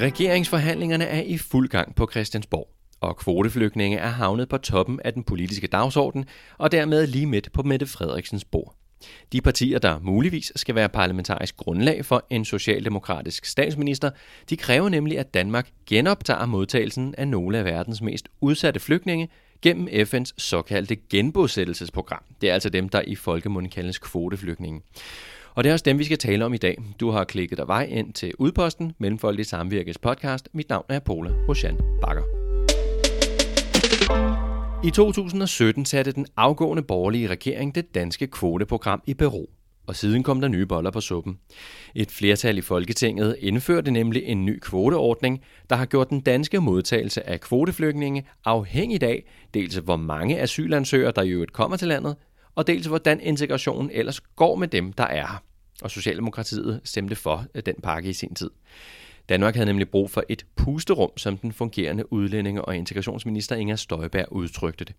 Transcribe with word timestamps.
Regeringsforhandlingerne 0.00 1.04
er 1.04 1.22
i 1.22 1.38
fuld 1.38 1.68
gang 1.68 1.94
på 1.94 2.08
Christiansborg, 2.10 2.68
og 3.00 3.16
kvoteflygtninge 3.16 3.98
er 3.98 4.08
havnet 4.08 4.48
på 4.48 4.58
toppen 4.58 5.00
af 5.04 5.12
den 5.12 5.24
politiske 5.24 5.66
dagsorden, 5.66 6.24
og 6.58 6.72
dermed 6.72 7.06
lige 7.06 7.26
midt 7.26 7.52
på 7.52 7.62
Mette 7.62 7.86
Frederiksens 7.86 8.44
bord. 8.44 8.74
De 9.32 9.40
partier, 9.40 9.78
der 9.78 9.98
muligvis 9.98 10.52
skal 10.56 10.74
være 10.74 10.88
parlamentarisk 10.88 11.56
grundlag 11.56 12.04
for 12.04 12.26
en 12.30 12.44
socialdemokratisk 12.44 13.44
statsminister, 13.44 14.10
de 14.50 14.56
kræver 14.56 14.88
nemlig, 14.88 15.18
at 15.18 15.34
Danmark 15.34 15.68
genoptager 15.86 16.46
modtagelsen 16.46 17.14
af 17.18 17.28
nogle 17.28 17.58
af 17.58 17.64
verdens 17.64 18.02
mest 18.02 18.28
udsatte 18.40 18.80
flygtninge 18.80 19.28
gennem 19.62 19.88
FN's 19.88 20.32
såkaldte 20.38 20.96
genbosættelsesprogram. 20.96 22.22
Det 22.40 22.50
er 22.50 22.54
altså 22.54 22.68
dem, 22.68 22.88
der 22.88 23.02
i 23.06 23.14
folkemunden 23.14 23.70
kaldes 23.70 23.98
kvoteflygtninge. 23.98 24.80
Og 25.54 25.64
det 25.64 25.70
er 25.70 25.72
også 25.72 25.82
dem, 25.82 25.98
vi 25.98 26.04
skal 26.04 26.18
tale 26.18 26.44
om 26.44 26.54
i 26.54 26.56
dag. 26.56 26.78
Du 27.00 27.10
har 27.10 27.24
klikket 27.24 27.58
dig 27.58 27.68
vej 27.68 27.84
ind 27.84 28.12
til 28.12 28.32
Udposten, 28.38 28.92
Mellemfolkelig 28.98 29.46
Samvirkes 29.46 29.98
podcast. 29.98 30.48
Mit 30.52 30.68
navn 30.68 30.84
er 30.88 30.98
Paula 30.98 31.30
Roshan 31.48 31.78
Bakker. 32.02 32.22
I 34.84 34.90
2017 34.90 35.84
satte 35.84 36.12
den 36.12 36.26
afgående 36.36 36.82
borgerlige 36.82 37.28
regering 37.28 37.74
det 37.74 37.94
danske 37.94 38.26
kvoteprogram 38.26 39.02
i 39.06 39.14
bero, 39.14 39.50
og 39.86 39.96
siden 39.96 40.22
kom 40.22 40.40
der 40.40 40.48
nye 40.48 40.66
boller 40.66 40.90
på 40.90 41.00
suppen. 41.00 41.38
Et 41.94 42.10
flertal 42.10 42.58
i 42.58 42.60
Folketinget 42.60 43.36
indførte 43.38 43.90
nemlig 43.90 44.22
en 44.24 44.46
ny 44.46 44.58
kvoteordning, 44.58 45.40
der 45.70 45.76
har 45.76 45.86
gjort 45.86 46.10
den 46.10 46.20
danske 46.20 46.60
modtagelse 46.60 47.28
af 47.28 47.40
kvoteflygtninge 47.40 48.26
afhængig 48.44 49.02
af 49.02 49.24
dels 49.54 49.76
hvor 49.76 49.96
mange 49.96 50.40
asylansøgere, 50.40 51.12
der 51.16 51.22
i 51.22 51.30
øvrigt 51.30 51.52
kommer 51.52 51.76
til 51.76 51.88
landet, 51.88 52.16
og 52.54 52.66
dels 52.66 52.86
hvordan 52.86 53.20
integrationen 53.20 53.90
ellers 53.90 54.20
går 54.20 54.56
med 54.56 54.68
dem, 54.68 54.92
der 54.92 55.04
er 55.04 55.26
her. 55.26 55.42
Og 55.82 55.90
Socialdemokratiet 55.90 56.80
stemte 56.84 57.16
for 57.16 57.46
øh, 57.54 57.62
den 57.66 57.74
pakke 57.82 58.08
i 58.08 58.12
sin 58.12 58.34
tid. 58.34 58.50
Danmark 59.28 59.54
havde 59.54 59.66
nemlig 59.66 59.88
brug 59.88 60.10
for 60.10 60.24
et 60.28 60.46
pusterum, 60.56 61.10
som 61.16 61.36
den 61.36 61.52
fungerende 61.52 62.12
udlændinge- 62.12 62.64
og 62.64 62.76
integrationsminister 62.76 63.56
Inger 63.56 63.76
Støjberg 63.76 64.32
udtrykte 64.32 64.84
det. 64.84 64.94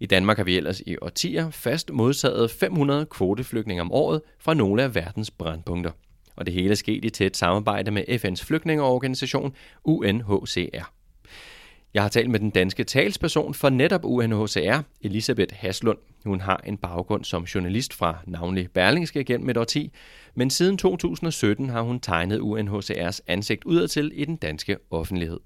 I 0.00 0.06
Danmark 0.06 0.36
har 0.36 0.44
vi 0.44 0.56
ellers 0.56 0.80
i 0.80 0.96
årtier 1.02 1.50
fast 1.50 1.90
modtaget 1.92 2.50
500 2.50 3.06
kvoteflygtninge 3.06 3.80
om 3.80 3.92
året 3.92 4.20
fra 4.38 4.54
nogle 4.54 4.82
af 4.82 4.94
verdens 4.94 5.30
brandpunkter. 5.30 5.90
Og 6.36 6.46
det 6.46 6.54
hele 6.54 6.76
skete 6.76 7.06
i 7.06 7.10
tæt 7.10 7.36
samarbejde 7.36 7.90
med 7.90 8.04
FN's 8.08 8.44
flygtningeorganisation 8.44 9.54
UNHCR. 9.84 10.92
Jeg 11.94 12.02
har 12.02 12.08
talt 12.08 12.30
med 12.30 12.40
den 12.40 12.50
danske 12.50 12.84
talsperson 12.84 13.54
for 13.54 13.68
netop 13.68 14.04
UNHCR, 14.04 14.80
Elisabeth 15.00 15.54
Haslund. 15.54 15.98
Hun 16.24 16.40
har 16.40 16.60
en 16.66 16.76
baggrund 16.76 17.24
som 17.24 17.44
journalist 17.44 17.94
fra 17.94 18.18
navnlig 18.26 18.70
Berlingske 18.70 19.24
gennem 19.24 19.50
et 19.50 19.56
årti, 19.56 19.92
men 20.34 20.50
siden 20.50 20.78
2017 20.78 21.68
har 21.68 21.82
hun 21.82 22.00
tegnet 22.00 22.40
UNHCR's 22.40 23.18
ansigt 23.26 23.64
udadtil 23.64 24.12
i 24.14 24.24
den 24.24 24.36
danske 24.36 24.76
offentlighed. 24.90 25.40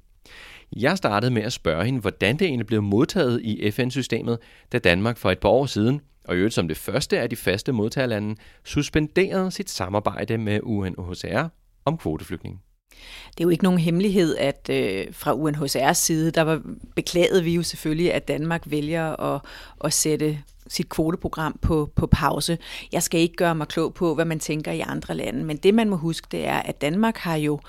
Jeg 0.77 0.97
startede 0.97 1.31
med 1.31 1.43
at 1.43 1.53
spørge 1.53 1.85
hende, 1.85 2.01
hvordan 2.01 2.37
det 2.37 2.47
egentlig 2.47 2.67
blev 2.67 2.83
modtaget 2.83 3.43
i 3.43 3.71
FN-systemet, 3.71 4.39
da 4.73 4.79
Danmark 4.79 5.17
for 5.17 5.31
et 5.31 5.39
par 5.39 5.49
år 5.49 5.67
siden, 5.67 6.01
og 6.25 6.35
i 6.35 6.39
øvrigt 6.39 6.55
som 6.55 6.69
det 6.69 6.77
første 6.77 7.19
af 7.19 7.31
de 7.31 7.37
faste 7.37 7.73
modtagerlande, 7.73 8.37
suspenderede 8.65 9.51
sit 9.51 9.71
samarbejde 9.71 10.39
med 10.39 10.61
UNHCR 10.63 11.49
om 11.85 11.99
kvoteflygtninge. 11.99 12.59
Det 13.29 13.41
er 13.41 13.45
jo 13.45 13.49
ikke 13.49 13.65
nogen 13.65 13.79
hemmelighed, 13.79 14.37
at 14.37 14.71
øh, 14.71 15.07
fra 15.13 15.35
UNHCR's 15.35 15.93
side, 15.93 16.31
der 16.31 16.43
var 16.43 16.63
beklaget 16.95 17.45
vi 17.45 17.55
jo 17.55 17.63
selvfølgelig, 17.63 18.15
at 18.15 18.29
Danmark 18.29 18.63
vælger 18.67 19.35
at, 19.35 19.41
at 19.85 19.93
sætte 19.93 20.39
sit 20.69 20.89
kvoteprogram 20.89 21.59
på, 21.63 21.91
på 21.95 22.07
pause. 22.07 22.59
Jeg 22.93 23.03
skal 23.03 23.21
ikke 23.21 23.37
gøre 23.37 23.55
mig 23.55 23.69
klog 23.69 23.95
på, 23.95 24.15
hvad 24.15 24.25
man 24.25 24.41
tænker 24.41 24.73
i 24.73 24.81
andre 24.81 25.15
lande, 25.15 25.45
men 25.45 25.57
det 25.57 25.75
man 25.75 25.89
må 25.89 25.97
huske, 25.97 26.27
det 26.31 26.47
er, 26.47 26.57
at 26.57 26.81
Danmark 26.81 27.17
har 27.17 27.37
jo 27.37 27.61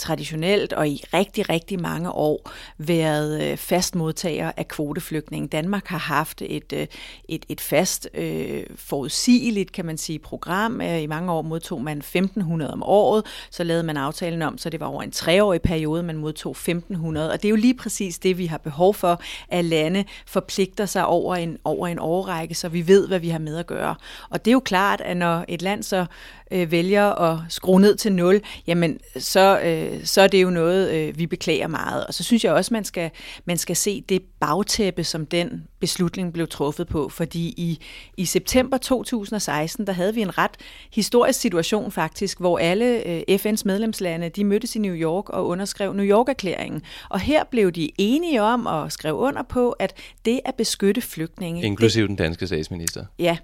traditionelt 0.00 0.72
og 0.72 0.88
i 0.88 1.04
rigtig, 1.14 1.48
rigtig 1.50 1.80
mange 1.80 2.12
år 2.12 2.50
været 2.78 3.42
øh, 3.42 3.56
fast 3.56 3.94
modtager 3.94 4.52
af 4.56 4.68
kvoteflygtninge. 4.68 5.48
Danmark 5.48 5.86
har 5.86 5.98
haft 5.98 6.42
et, 6.42 6.72
øh, 6.72 6.86
et, 7.28 7.46
et 7.48 7.60
fast, 7.60 8.08
øh, 8.14 8.62
forudsigeligt, 8.76 9.72
kan 9.72 9.84
man 9.84 9.98
sige, 9.98 10.18
program. 10.18 10.80
Øh, 10.80 11.02
I 11.02 11.06
mange 11.06 11.32
år 11.32 11.42
modtog 11.42 11.82
man 11.82 12.02
1.500 12.16 12.72
om 12.72 12.82
året, 12.82 13.26
så 13.50 13.64
lavede 13.64 13.82
man 13.82 13.96
aftalen 13.96 14.42
om, 14.42 14.58
så 14.58 14.70
det 14.70 14.80
var 14.80 14.86
over 14.86 15.02
en 15.02 15.10
treårig 15.10 15.62
periode, 15.62 16.02
man 16.02 16.16
modtog 16.16 16.56
1.500. 16.56 17.18
Og 17.18 17.32
det 17.32 17.44
er 17.44 17.50
jo 17.50 17.56
lige 17.56 17.74
præcis 17.74 18.18
det, 18.18 18.38
vi 18.38 18.46
har 18.46 18.58
behov 18.58 18.94
for, 18.94 19.22
at 19.48 19.64
lande 19.64 20.04
forpligter 20.26 20.86
sig 20.86 21.06
over 21.06 21.36
en, 21.36 21.58
over 21.64 21.88
en 21.88 21.98
årrække, 21.98 22.54
så 22.54 22.68
vi 22.68 22.86
ved, 22.86 23.08
hvad 23.08 23.18
vi 23.18 23.28
har 23.28 23.38
med 23.38 23.56
at 23.56 23.66
gøre. 23.66 23.94
Og 24.30 24.44
det 24.44 24.50
er 24.50 24.52
jo 24.52 24.60
klart, 24.60 25.00
at 25.00 25.16
når 25.16 25.44
et 25.48 25.62
land 25.62 25.82
så 25.82 26.06
øh, 26.50 26.70
vælger 26.70 27.04
at 27.04 27.38
skrue 27.48 27.80
ned 27.80 27.96
til 27.96 28.12
nul, 28.12 28.40
jamen 28.66 28.98
så, 29.18 29.60
øh, 29.60 30.04
så 30.04 30.20
er 30.22 30.26
det 30.26 30.42
jo 30.42 30.50
noget, 30.50 30.90
øh, 30.90 31.18
vi 31.18 31.26
beklager 31.26 31.66
meget. 31.66 32.06
Og 32.06 32.14
så 32.14 32.24
synes 32.24 32.44
jeg 32.44 32.52
også, 32.52 32.74
man 32.74 32.84
skal, 32.84 33.10
man 33.44 33.58
skal 33.58 33.76
se 33.76 34.00
det 34.08 34.22
bagtæppe, 34.40 35.04
som 35.04 35.26
den 35.26 35.64
beslutning 35.80 36.32
blev 36.32 36.48
truffet 36.48 36.88
på. 36.88 37.08
Fordi 37.08 37.54
i, 37.56 37.80
i 38.16 38.24
september 38.24 38.76
2016, 38.76 39.86
der 39.86 39.92
havde 39.92 40.14
vi 40.14 40.20
en 40.20 40.38
ret 40.38 40.56
historisk 40.94 41.40
situation 41.40 41.92
faktisk, 41.92 42.40
hvor 42.40 42.58
alle 42.58 43.06
øh, 43.06 43.22
FN's 43.30 43.62
medlemslande, 43.64 44.28
de 44.28 44.44
mødtes 44.44 44.76
i 44.76 44.78
New 44.78 44.94
York 44.94 45.28
og 45.28 45.46
underskrev 45.46 45.92
New 45.92 46.06
York-erklæringen. 46.06 46.82
Og 47.08 47.20
her 47.20 47.44
blev 47.44 47.72
de 47.72 47.90
enige 47.98 48.42
om 48.42 48.66
at 48.66 48.92
skrive 48.92 49.14
under 49.14 49.42
på, 49.42 49.70
at 49.70 49.94
det 50.24 50.40
at 50.44 50.54
beskytte 50.54 51.00
flygtninge... 51.00 51.62
Inklusiv 51.62 52.08
den 52.08 52.16
danske 52.16 52.46
statsminister. 52.46 53.04
Ja, 53.18 53.36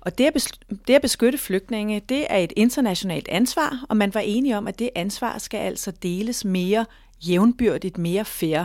og 0.00 0.18
det 0.18 0.26
at, 0.26 0.58
det 0.88 0.94
at 0.94 1.02
beskytte 1.02 1.38
flygtninge, 1.38 2.02
det 2.08 2.26
er 2.30 2.38
et 2.38 2.52
internationalt 2.56 3.28
ansvar, 3.28 3.84
og 3.88 3.96
man 3.96 4.14
var 4.14 4.20
enige 4.20 4.56
om, 4.56 4.68
at 4.68 4.78
det 4.78 4.90
ansvar 4.94 5.38
skal 5.38 5.58
altså 5.58 5.92
deles 6.02 6.44
mere 6.44 6.86
jævnbyrdigt, 7.20 7.98
mere 7.98 8.24
fair. 8.24 8.64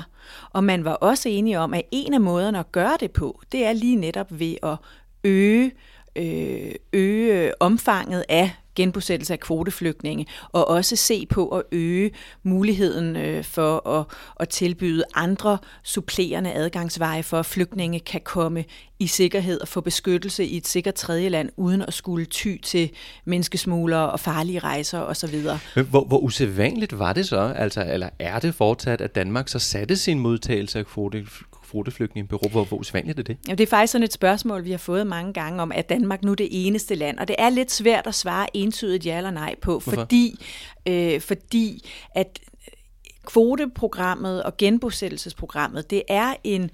Og 0.49 0.63
man 0.63 0.85
var 0.85 0.93
også 0.93 1.29
enige 1.29 1.59
om, 1.59 1.73
at 1.73 1.81
en 1.91 2.13
af 2.13 2.21
måderne 2.21 2.59
at 2.59 2.71
gøre 2.71 2.97
det 2.99 3.11
på, 3.11 3.41
det 3.51 3.65
er 3.65 3.73
lige 3.73 3.95
netop 3.95 4.39
ved 4.39 4.55
at 4.63 4.77
øge, 5.23 5.71
øh, 6.15 6.71
øge 6.93 7.61
omfanget 7.61 8.25
af 8.29 8.51
genbosættelse 8.79 9.33
af 9.33 9.39
kvoteflygtninge, 9.39 10.25
og 10.51 10.67
også 10.67 10.95
se 10.95 11.25
på 11.25 11.47
at 11.47 11.63
øge 11.71 12.11
muligheden 12.43 13.15
øh, 13.15 13.43
for 13.43 13.89
at, 13.89 14.05
at 14.39 14.49
tilbyde 14.49 15.03
andre 15.15 15.57
supplerende 15.83 16.53
adgangsveje 16.53 17.23
for, 17.23 17.39
at 17.39 17.45
flygtninge 17.45 17.99
kan 17.99 18.21
komme 18.23 18.65
i 18.99 19.07
sikkerhed 19.07 19.61
og 19.61 19.67
få 19.67 19.81
beskyttelse 19.81 20.45
i 20.45 20.57
et 20.57 20.67
sikkert 20.67 20.93
tredjeland, 20.93 21.49
uden 21.57 21.81
at 21.81 21.93
skulle 21.93 22.25
ty 22.25 22.57
til 22.63 22.89
menneskesmuglere 23.25 24.11
og 24.11 24.19
farlige 24.19 24.59
rejser 24.59 24.99
osv. 24.99 25.41
Hvor, 25.89 26.03
hvor 26.03 26.17
usædvanligt 26.17 26.99
var 26.99 27.13
det 27.13 27.27
så, 27.27 27.53
altså, 27.55 27.85
eller 27.89 28.09
er 28.19 28.39
det 28.39 28.55
fortsat, 28.55 29.01
at 29.01 29.15
Danmark 29.15 29.47
så 29.47 29.59
satte 29.59 29.97
sin 29.97 30.19
modtagelse 30.19 30.79
af 30.79 30.85
kvote, 30.85 31.25
kvoteflygtningebureau. 31.69 32.49
Hvor, 32.49 32.63
hvor 32.63 32.77
usædvanligt 32.77 33.19
er 33.19 33.23
det? 33.23 33.37
Ja, 33.47 33.53
det 33.53 33.63
er 33.63 33.67
faktisk 33.67 33.91
sådan 33.91 34.03
et 34.03 34.13
spørgsmål, 34.13 34.65
vi 34.65 34.71
har 34.71 34.77
fået 34.77 35.07
mange 35.07 35.33
gange 35.33 35.61
om, 35.61 35.71
at 35.71 35.89
Danmark 35.89 36.23
nu 36.23 36.31
er 36.31 36.35
det 36.35 36.47
eneste 36.51 36.95
land? 36.95 37.19
Og 37.19 37.27
det 37.27 37.35
er 37.39 37.49
lidt 37.49 37.71
svært 37.71 38.07
at 38.07 38.15
svare 38.15 38.47
entydigt 38.57 39.05
ja 39.05 39.17
eller 39.17 39.31
nej 39.31 39.55
på, 39.61 39.71
Hvorfor? 39.71 39.91
fordi, 39.91 40.45
øh, 40.87 41.21
fordi 41.21 41.89
at 42.15 42.39
kvoteprogrammet 43.25 44.43
og 44.43 44.57
genbosættelsesprogrammet, 44.57 45.89
det 45.89 46.03
er 46.07 46.33
en, 46.43 46.69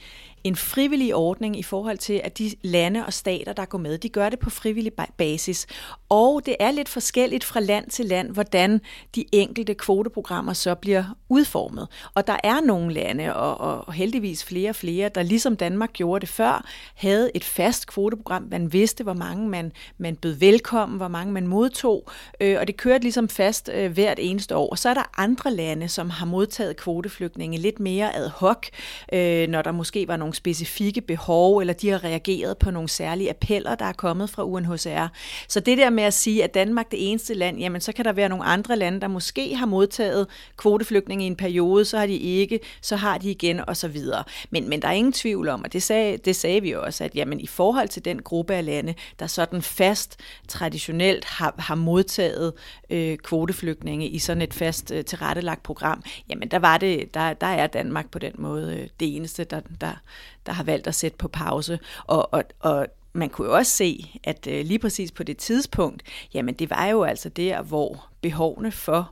en 0.45 0.55
frivillig 0.55 1.15
ordning 1.15 1.59
i 1.59 1.63
forhold 1.63 1.97
til, 1.97 2.21
at 2.23 2.37
de 2.37 2.51
lande 2.61 3.05
og 3.05 3.13
stater, 3.13 3.53
der 3.53 3.65
går 3.65 3.77
med, 3.77 3.97
de 3.97 4.09
gør 4.09 4.29
det 4.29 4.39
på 4.39 4.49
frivillig 4.49 4.91
basis. 5.17 5.67
Og 6.09 6.41
det 6.45 6.55
er 6.59 6.71
lidt 6.71 6.89
forskelligt 6.89 7.43
fra 7.43 7.59
land 7.59 7.89
til 7.89 8.05
land, 8.05 8.31
hvordan 8.31 8.81
de 9.15 9.25
enkelte 9.31 9.73
kvoteprogrammer 9.73 10.53
så 10.53 10.75
bliver 10.75 11.03
udformet. 11.29 11.87
Og 12.13 12.27
der 12.27 12.37
er 12.43 12.61
nogle 12.61 12.93
lande, 12.93 13.35
og, 13.35 13.85
og 13.87 13.93
heldigvis 13.93 14.43
flere 14.43 14.69
og 14.69 14.75
flere, 14.75 15.09
der 15.09 15.23
ligesom 15.23 15.57
Danmark 15.57 15.93
gjorde 15.93 16.21
det 16.21 16.29
før, 16.29 16.65
havde 16.95 17.31
et 17.35 17.43
fast 17.43 17.87
kvoteprogram. 17.87 18.47
Man 18.51 18.73
vidste, 18.73 19.03
hvor 19.03 19.13
mange 19.13 19.49
man, 19.49 19.71
man 19.97 20.15
bød 20.15 20.33
velkommen, 20.33 20.97
hvor 20.97 21.07
mange 21.07 21.33
man 21.33 21.47
modtog, 21.47 22.09
øh, 22.41 22.57
og 22.59 22.67
det 22.67 22.77
kørte 22.77 23.03
ligesom 23.03 23.29
fast 23.29 23.69
øh, 23.73 23.91
hvert 23.91 24.19
eneste 24.21 24.55
år. 24.55 24.69
Og 24.69 24.77
så 24.77 24.89
er 24.89 24.93
der 24.93 25.09
andre 25.17 25.53
lande, 25.53 25.87
som 25.87 26.09
har 26.09 26.25
modtaget 26.25 26.77
kvoteflygtninge 26.77 27.57
lidt 27.57 27.79
mere 27.79 28.15
ad 28.15 28.29
hoc, 28.29 28.67
øh, 29.13 29.47
når 29.47 29.61
der 29.61 29.71
måske 29.71 30.07
var 30.07 30.17
nogle 30.17 30.34
specifikke 30.35 31.01
behov, 31.01 31.57
eller 31.57 31.73
de 31.73 31.89
har 31.89 32.03
reageret 32.03 32.57
på 32.57 32.71
nogle 32.71 32.89
særlige 32.89 33.29
appeller, 33.29 33.75
der 33.75 33.85
er 33.85 33.93
kommet 33.93 34.29
fra 34.29 34.43
UNHCR. 34.43 35.07
Så 35.47 35.59
det 35.59 35.77
der 35.77 35.89
med 35.89 36.03
at 36.03 36.13
sige, 36.13 36.43
at 36.43 36.53
Danmark 36.53 36.91
det 36.91 37.09
eneste 37.11 37.33
land, 37.33 37.59
jamen 37.59 37.81
så 37.81 37.91
kan 37.91 38.05
der 38.05 38.13
være 38.13 38.29
nogle 38.29 38.45
andre 38.45 38.75
lande, 38.75 39.01
der 39.01 39.07
måske 39.07 39.55
har 39.55 39.65
modtaget 39.65 40.27
kvoteflygtninge 40.57 41.23
i 41.23 41.27
en 41.27 41.35
periode, 41.35 41.85
så 41.85 41.97
har 41.97 42.05
de 42.05 42.15
ikke, 42.15 42.59
så 42.81 42.95
har 42.95 43.17
de 43.17 43.31
igen 43.31 43.69
og 43.69 43.77
så 43.77 43.87
videre. 43.87 44.23
Men, 44.49 44.69
men 44.69 44.81
der 44.81 44.87
er 44.87 44.91
ingen 44.91 45.13
tvivl 45.13 45.47
om, 45.47 45.63
og 45.63 45.73
det 45.73 45.83
sagde, 45.83 46.17
det 46.17 46.35
sagde 46.35 46.61
vi 46.61 46.71
også, 46.71 47.03
at 47.03 47.15
jamen, 47.15 47.39
i 47.39 47.47
forhold 47.47 47.87
til 47.87 48.05
den 48.05 48.21
gruppe 48.21 48.53
af 48.55 48.65
lande, 48.65 48.93
der 49.19 49.27
sådan 49.27 49.61
fast 49.61 50.19
traditionelt 50.47 51.25
har, 51.25 51.55
har 51.57 51.75
modtaget 51.75 52.53
øh, 52.89 53.17
kvoteflygtninge 53.17 54.07
i 54.07 54.19
sådan 54.19 54.41
et 54.41 54.53
fast 54.53 54.91
øh, 54.91 55.05
tilrettelagt 55.05 55.63
program, 55.63 56.03
jamen 56.29 56.51
der 56.51 56.59
var 56.59 56.77
det, 56.77 57.13
der, 57.13 57.33
der 57.33 57.47
er 57.47 57.67
Danmark 57.67 58.11
på 58.11 58.19
den 58.19 58.33
måde 58.37 58.77
øh, 58.79 58.87
det 58.99 59.15
eneste, 59.15 59.43
der, 59.43 59.61
der, 59.81 60.01
der 60.45 60.51
har 60.51 60.63
valgt 60.63 60.87
at 60.87 60.95
sætte 60.95 61.17
på 61.17 61.27
pause. 61.27 61.79
Og, 62.07 62.33
og, 62.33 62.43
og 62.59 62.87
man 63.13 63.29
kunne 63.29 63.47
jo 63.47 63.55
også 63.55 63.71
se, 63.71 64.19
at 64.23 64.47
øh, 64.47 64.65
lige 64.65 64.79
præcis 64.79 65.11
på 65.11 65.23
det 65.23 65.37
tidspunkt, 65.37 66.03
jamen 66.33 66.55
det 66.55 66.69
var 66.69 66.85
jo 66.85 67.03
altså 67.03 67.29
der, 67.29 67.61
hvor 67.61 68.07
behovene 68.21 68.71
for 68.71 69.11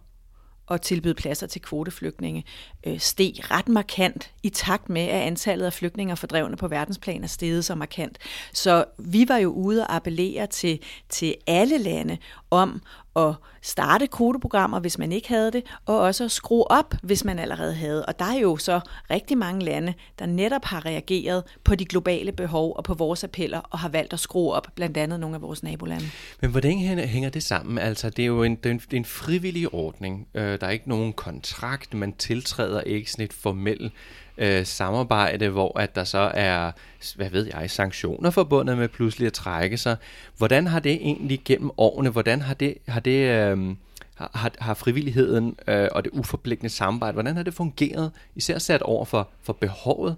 at 0.71 0.81
tilbyde 0.81 1.13
pladser 1.13 1.47
til 1.47 1.61
kvoteflygtninge 1.61 2.43
øh, 2.87 2.99
steg 2.99 3.51
ret 3.51 3.67
markant 3.67 4.31
i 4.43 4.49
takt 4.49 4.89
med, 4.89 5.01
at 5.01 5.21
antallet 5.21 5.65
af 5.65 5.73
flygtninge 5.73 6.13
og 6.13 6.17
fordrevne 6.17 6.57
på 6.57 6.67
verdensplan 6.67 7.23
er 7.23 7.27
steget 7.27 7.65
så 7.65 7.75
markant. 7.75 8.17
Så 8.53 8.85
vi 8.97 9.25
var 9.27 9.37
jo 9.37 9.49
ude 9.49 9.81
og 9.81 9.95
appellere 9.95 10.47
til, 10.47 10.79
til 11.09 11.35
alle 11.47 11.77
lande 11.77 12.17
om 12.51 12.81
at 13.15 13.33
starte 13.61 14.07
kodeprogrammer, 14.07 14.79
hvis 14.79 14.97
man 14.97 15.11
ikke 15.11 15.27
havde 15.27 15.51
det, 15.51 15.63
og 15.85 15.99
også 15.99 16.23
at 16.23 16.31
skrue 16.31 16.71
op, 16.71 16.95
hvis 17.03 17.23
man 17.23 17.39
allerede 17.39 17.73
havde. 17.73 18.05
Og 18.05 18.19
der 18.19 18.25
er 18.25 18.39
jo 18.39 18.57
så 18.57 18.79
rigtig 19.11 19.37
mange 19.37 19.65
lande, 19.65 19.93
der 20.19 20.25
netop 20.25 20.65
har 20.65 20.85
reageret 20.85 21.43
på 21.63 21.75
de 21.75 21.85
globale 21.85 22.31
behov 22.31 22.73
og 22.75 22.83
på 22.83 22.93
vores 22.93 23.23
appeller, 23.23 23.59
og 23.59 23.79
har 23.79 23.89
valgt 23.89 24.13
at 24.13 24.19
skrue 24.19 24.53
op, 24.53 24.67
blandt 24.75 24.97
andet 24.97 25.19
nogle 25.19 25.35
af 25.35 25.41
vores 25.41 25.63
nabolande. 25.63 26.05
Men 26.41 26.51
hvordan 26.51 26.79
hænger 27.07 27.29
det 27.29 27.43
sammen? 27.43 27.77
Altså, 27.77 28.09
det 28.09 28.23
er 28.23 28.27
jo 28.27 28.43
en, 28.43 28.55
det 28.55 28.65
er 28.65 28.71
en, 28.71 28.79
det 28.79 28.93
er 28.93 28.97
en 28.97 29.05
frivillig 29.05 29.73
ordning. 29.73 30.27
Øh, 30.33 30.59
der 30.61 30.67
er 30.67 30.71
ikke 30.71 30.89
nogen 30.89 31.13
kontrakt, 31.13 31.93
man 31.93 32.13
tiltræder 32.13 32.81
ikke 32.81 33.11
sådan 33.11 33.25
et 33.25 33.33
formelt 33.33 33.93
øh, 34.37 34.65
samarbejde, 34.65 35.49
hvor 35.49 35.79
at 35.79 35.95
der 35.95 36.03
så 36.03 36.31
er, 36.33 36.71
hvad 37.15 37.29
ved 37.29 37.49
jeg, 37.53 37.69
sanktioner 37.71 38.29
forbundet 38.29 38.77
med 38.77 38.87
pludselig 38.87 39.25
at 39.27 39.33
trække 39.33 39.77
sig. 39.77 39.97
Hvordan 40.37 40.67
har 40.67 40.79
det 40.79 40.91
egentlig 40.91 41.41
gennem 41.45 41.71
årene, 41.77 42.09
hvordan 42.09 42.41
har 42.41 42.53
det, 42.53 42.77
har 42.87 42.99
det 42.99 43.29
øh, 43.29 43.75
har, 44.15 44.51
har 44.59 44.73
frivilligheden 44.73 45.55
øh, 45.67 45.87
og 45.91 46.03
det 46.03 46.11
uforpligtende 46.13 46.69
samarbejde, 46.69 47.13
hvordan 47.13 47.35
har 47.35 47.43
det 47.43 47.53
fungeret, 47.53 48.11
især 48.35 48.57
sat 48.57 48.81
over 48.81 49.05
for, 49.05 49.29
for 49.41 49.53
behovet 49.53 50.15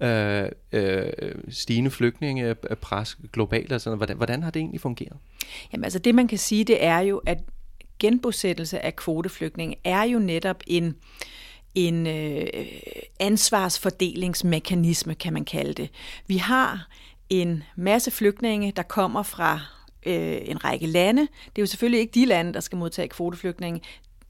øh, 0.00 0.48
øh, 0.72 1.12
stigende 1.48 1.90
flygtningepres 1.90 3.18
globalt 3.32 3.72
og 3.72 3.80
sådan 3.80 3.96
hvordan, 3.96 4.16
hvordan 4.16 4.42
har 4.42 4.50
det 4.50 4.60
egentlig 4.60 4.80
fungeret? 4.80 5.16
Jamen 5.72 5.84
altså 5.84 5.98
det 5.98 6.14
man 6.14 6.28
kan 6.28 6.38
sige, 6.38 6.64
det 6.64 6.84
er 6.84 6.98
jo, 6.98 7.20
at 7.26 7.38
genbosættelse 7.98 8.80
af 8.84 8.96
kvoteflygtninge 8.96 9.76
er 9.84 10.02
jo 10.02 10.18
netop 10.18 10.62
en, 10.66 10.96
en 11.76 12.06
øh, 12.06 12.46
ansvarsfordelingsmekanisme, 13.20 15.14
kan 15.14 15.32
man 15.32 15.44
kalde 15.44 15.72
det. 15.72 15.90
Vi 16.26 16.36
har 16.36 16.88
en 17.30 17.62
masse 17.76 18.10
flygtninge, 18.10 18.72
der 18.76 18.82
kommer 18.82 19.22
fra 19.22 19.60
øh, 20.06 20.38
en 20.44 20.64
række 20.64 20.86
lande. 20.86 21.22
Det 21.22 21.58
er 21.58 21.62
jo 21.62 21.66
selvfølgelig 21.66 22.00
ikke 22.00 22.14
de 22.14 22.24
lande, 22.24 22.54
der 22.54 22.60
skal 22.60 22.78
modtage 22.78 23.08
kvoteflygtninge 23.08 23.80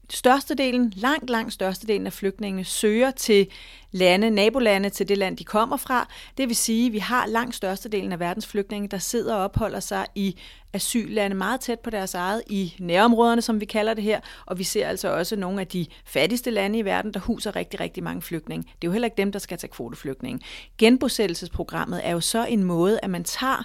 størstedelen, 0.09 0.93
langt, 0.95 1.29
langt 1.29 1.53
størstedelen 1.53 2.05
af 2.05 2.13
flygtningene 2.13 2.63
søger 2.63 3.11
til 3.11 3.47
lande, 3.91 4.29
nabolande 4.29 4.89
til 4.89 5.09
det 5.09 5.17
land, 5.17 5.37
de 5.37 5.43
kommer 5.43 5.77
fra. 5.77 6.09
Det 6.37 6.47
vil 6.47 6.55
sige, 6.55 6.87
at 6.87 6.93
vi 6.93 6.99
har 6.99 7.27
langt 7.27 7.55
størstedelen 7.55 8.11
af 8.11 8.19
verdens 8.19 8.47
flygtninge, 8.47 8.87
der 8.87 8.97
sidder 8.97 9.35
og 9.35 9.43
opholder 9.43 9.79
sig 9.79 10.05
i 10.15 10.37
asyllande 10.73 11.35
meget 11.35 11.59
tæt 11.61 11.79
på 11.79 11.89
deres 11.89 12.13
eget, 12.13 12.41
i 12.47 12.73
nærområderne, 12.79 13.41
som 13.41 13.59
vi 13.59 13.65
kalder 13.65 13.93
det 13.93 14.03
her. 14.03 14.19
Og 14.45 14.59
vi 14.59 14.63
ser 14.63 14.87
altså 14.87 15.09
også 15.09 15.35
nogle 15.35 15.61
af 15.61 15.67
de 15.67 15.85
fattigste 16.05 16.51
lande 16.51 16.79
i 16.79 16.85
verden, 16.85 17.13
der 17.13 17.19
huser 17.19 17.55
rigtig, 17.55 17.79
rigtig 17.79 18.03
mange 18.03 18.21
flygtninge. 18.21 18.63
Det 18.63 18.71
er 18.71 18.87
jo 18.87 18.91
heller 18.91 19.05
ikke 19.05 19.17
dem, 19.17 19.31
der 19.31 19.39
skal 19.39 19.57
tage 19.57 19.71
kvoteflygtninge. 19.71 20.39
Genbosættelsesprogrammet 20.77 22.01
er 22.03 22.11
jo 22.11 22.19
så 22.19 22.45
en 22.45 22.63
måde, 22.63 22.99
at 23.03 23.09
man 23.09 23.23
tager 23.23 23.63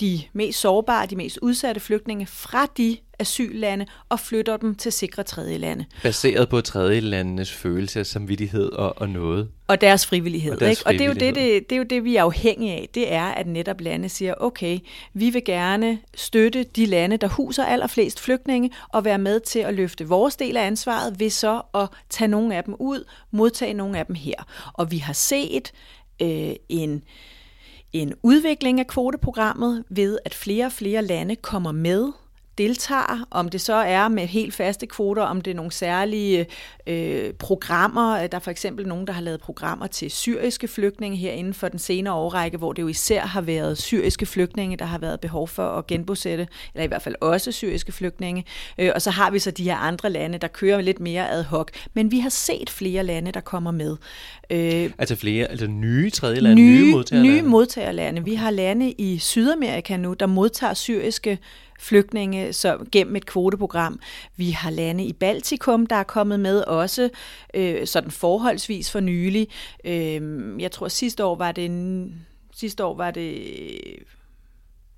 de 0.00 0.20
mest 0.32 0.60
sårbare, 0.60 1.06
de 1.06 1.16
mest 1.16 1.38
udsatte 1.42 1.80
flygtninge 1.80 2.26
fra 2.26 2.66
de 2.76 2.96
asyllande 3.18 3.86
og 4.08 4.20
flytter 4.20 4.56
dem 4.56 4.74
til 4.74 4.92
sikre 4.92 5.22
tredjelande. 5.22 5.84
Baseret 6.02 6.48
på 6.48 6.60
tredjelandenes 6.60 7.52
følelse 7.52 8.00
af 8.00 8.06
samvittighed 8.06 8.72
og, 8.72 8.94
og 8.96 9.08
noget. 9.08 9.48
Og 9.68 9.80
deres 9.80 10.06
frivillighed. 10.06 10.52
Og, 10.52 10.60
deres 10.60 10.70
ikke? 10.70 10.82
frivillighed. 10.82 11.14
og 11.14 11.20
det, 11.20 11.26
er 11.26 11.28
jo 11.28 11.34
det, 11.34 11.62
det, 11.62 11.70
det 11.70 11.76
er 11.76 11.78
jo 11.78 11.84
det, 11.84 12.04
vi 12.04 12.16
er 12.16 12.22
afhængige 12.22 12.72
af. 12.72 12.88
Det 12.94 13.12
er, 13.12 13.24
at 13.24 13.46
netop 13.46 13.80
lande 13.80 14.08
siger, 14.08 14.34
okay, 14.40 14.78
vi 15.14 15.30
vil 15.30 15.44
gerne 15.44 15.98
støtte 16.14 16.62
de 16.62 16.86
lande, 16.86 17.16
der 17.16 17.28
huser 17.28 17.64
allerflest 17.64 18.20
flygtninge, 18.20 18.70
og 18.88 19.04
være 19.04 19.18
med 19.18 19.40
til 19.40 19.58
at 19.58 19.74
løfte 19.74 20.08
vores 20.08 20.36
del 20.36 20.56
af 20.56 20.66
ansvaret 20.66 21.20
ved 21.20 21.30
så 21.30 21.62
at 21.74 21.88
tage 22.10 22.28
nogle 22.28 22.56
af 22.56 22.64
dem 22.64 22.74
ud, 22.78 23.04
modtage 23.30 23.74
nogle 23.74 23.98
af 23.98 24.06
dem 24.06 24.14
her. 24.14 24.34
Og 24.72 24.90
vi 24.90 24.98
har 24.98 25.12
set 25.12 25.72
øh, 26.22 26.52
en 26.68 27.02
en 27.92 28.14
udvikling 28.22 28.80
af 28.80 28.86
kvoteprogrammet 28.86 29.84
ved, 29.88 30.18
at 30.24 30.34
flere 30.34 30.66
og 30.66 30.72
flere 30.72 31.02
lande 31.02 31.36
kommer 31.36 31.72
med 31.72 32.12
deltager, 32.58 33.26
om 33.30 33.48
det 33.48 33.60
så 33.60 33.74
er 33.74 34.08
med 34.08 34.26
helt 34.26 34.54
faste 34.54 34.86
kvoter, 34.86 35.22
om 35.22 35.40
det 35.40 35.50
er 35.50 35.54
nogle 35.54 35.72
særlige 35.72 36.46
øh, 36.86 37.32
programmer. 37.34 38.26
Der 38.26 38.36
er 38.36 38.40
for 38.40 38.50
eksempel 38.50 38.88
nogen, 38.88 39.06
der 39.06 39.12
har 39.12 39.22
lavet 39.22 39.40
programmer 39.40 39.86
til 39.86 40.10
syriske 40.10 40.68
flygtninge 40.68 41.16
her 41.16 41.32
inden 41.32 41.54
for 41.54 41.68
den 41.68 41.78
senere 41.78 42.14
årrække, 42.14 42.58
hvor 42.58 42.72
det 42.72 42.82
jo 42.82 42.88
især 42.88 43.20
har 43.20 43.40
været 43.40 43.78
syriske 43.78 44.26
flygtninge, 44.26 44.76
der 44.76 44.84
har 44.84 44.98
været 44.98 45.20
behov 45.20 45.48
for 45.48 45.68
at 45.68 45.86
genbosætte, 45.86 46.48
eller 46.74 46.84
i 46.84 46.86
hvert 46.86 47.02
fald 47.02 47.14
også 47.20 47.52
syriske 47.52 47.92
flygtninge. 47.92 48.44
Øh, 48.78 48.90
og 48.94 49.02
så 49.02 49.10
har 49.10 49.30
vi 49.30 49.38
så 49.38 49.50
de 49.50 49.64
her 49.64 49.76
andre 49.76 50.10
lande, 50.10 50.38
der 50.38 50.48
kører 50.48 50.80
lidt 50.80 51.00
mere 51.00 51.30
ad 51.30 51.44
hoc. 51.44 51.68
Men 51.94 52.10
vi 52.10 52.18
har 52.18 52.30
set 52.30 52.70
flere 52.70 53.04
lande, 53.04 53.32
der 53.32 53.40
kommer 53.40 53.70
med. 53.70 53.96
Øh, 54.50 54.90
altså 54.98 55.16
flere, 55.16 55.46
altså 55.46 55.66
nye 55.66 56.10
tredjelande, 56.10 56.62
nye, 56.62 56.84
nye 56.84 56.92
modtagerlande? 56.92 57.34
Nye 57.34 57.42
modtagerlande. 57.42 58.24
Vi 58.24 58.34
har 58.34 58.50
lande 58.50 58.92
i 58.92 59.18
Sydamerika 59.18 59.96
nu, 59.96 60.12
der 60.12 60.26
modtager 60.26 60.74
syriske 60.74 61.38
flygtninge 61.82 62.52
så 62.52 62.78
gennem 62.92 63.16
et 63.16 63.26
kvoteprogram. 63.26 64.00
Vi 64.36 64.50
har 64.50 64.70
lande 64.70 65.04
i 65.04 65.12
Baltikum, 65.12 65.86
der 65.86 65.96
er 65.96 66.02
kommet 66.02 66.40
med 66.40 66.60
også, 66.60 67.10
øh, 67.54 67.86
sådan 67.86 68.10
forholdsvis 68.10 68.90
for 68.90 69.00
nylig. 69.00 69.48
Øh, 69.84 70.22
jeg 70.58 70.72
tror 70.72 70.88
sidste 70.88 71.24
år 71.24 71.36
var 71.36 71.52
det 71.52 71.70
sidste 72.52 72.84
år 72.84 72.96
var 72.96 73.10
det 73.10 73.42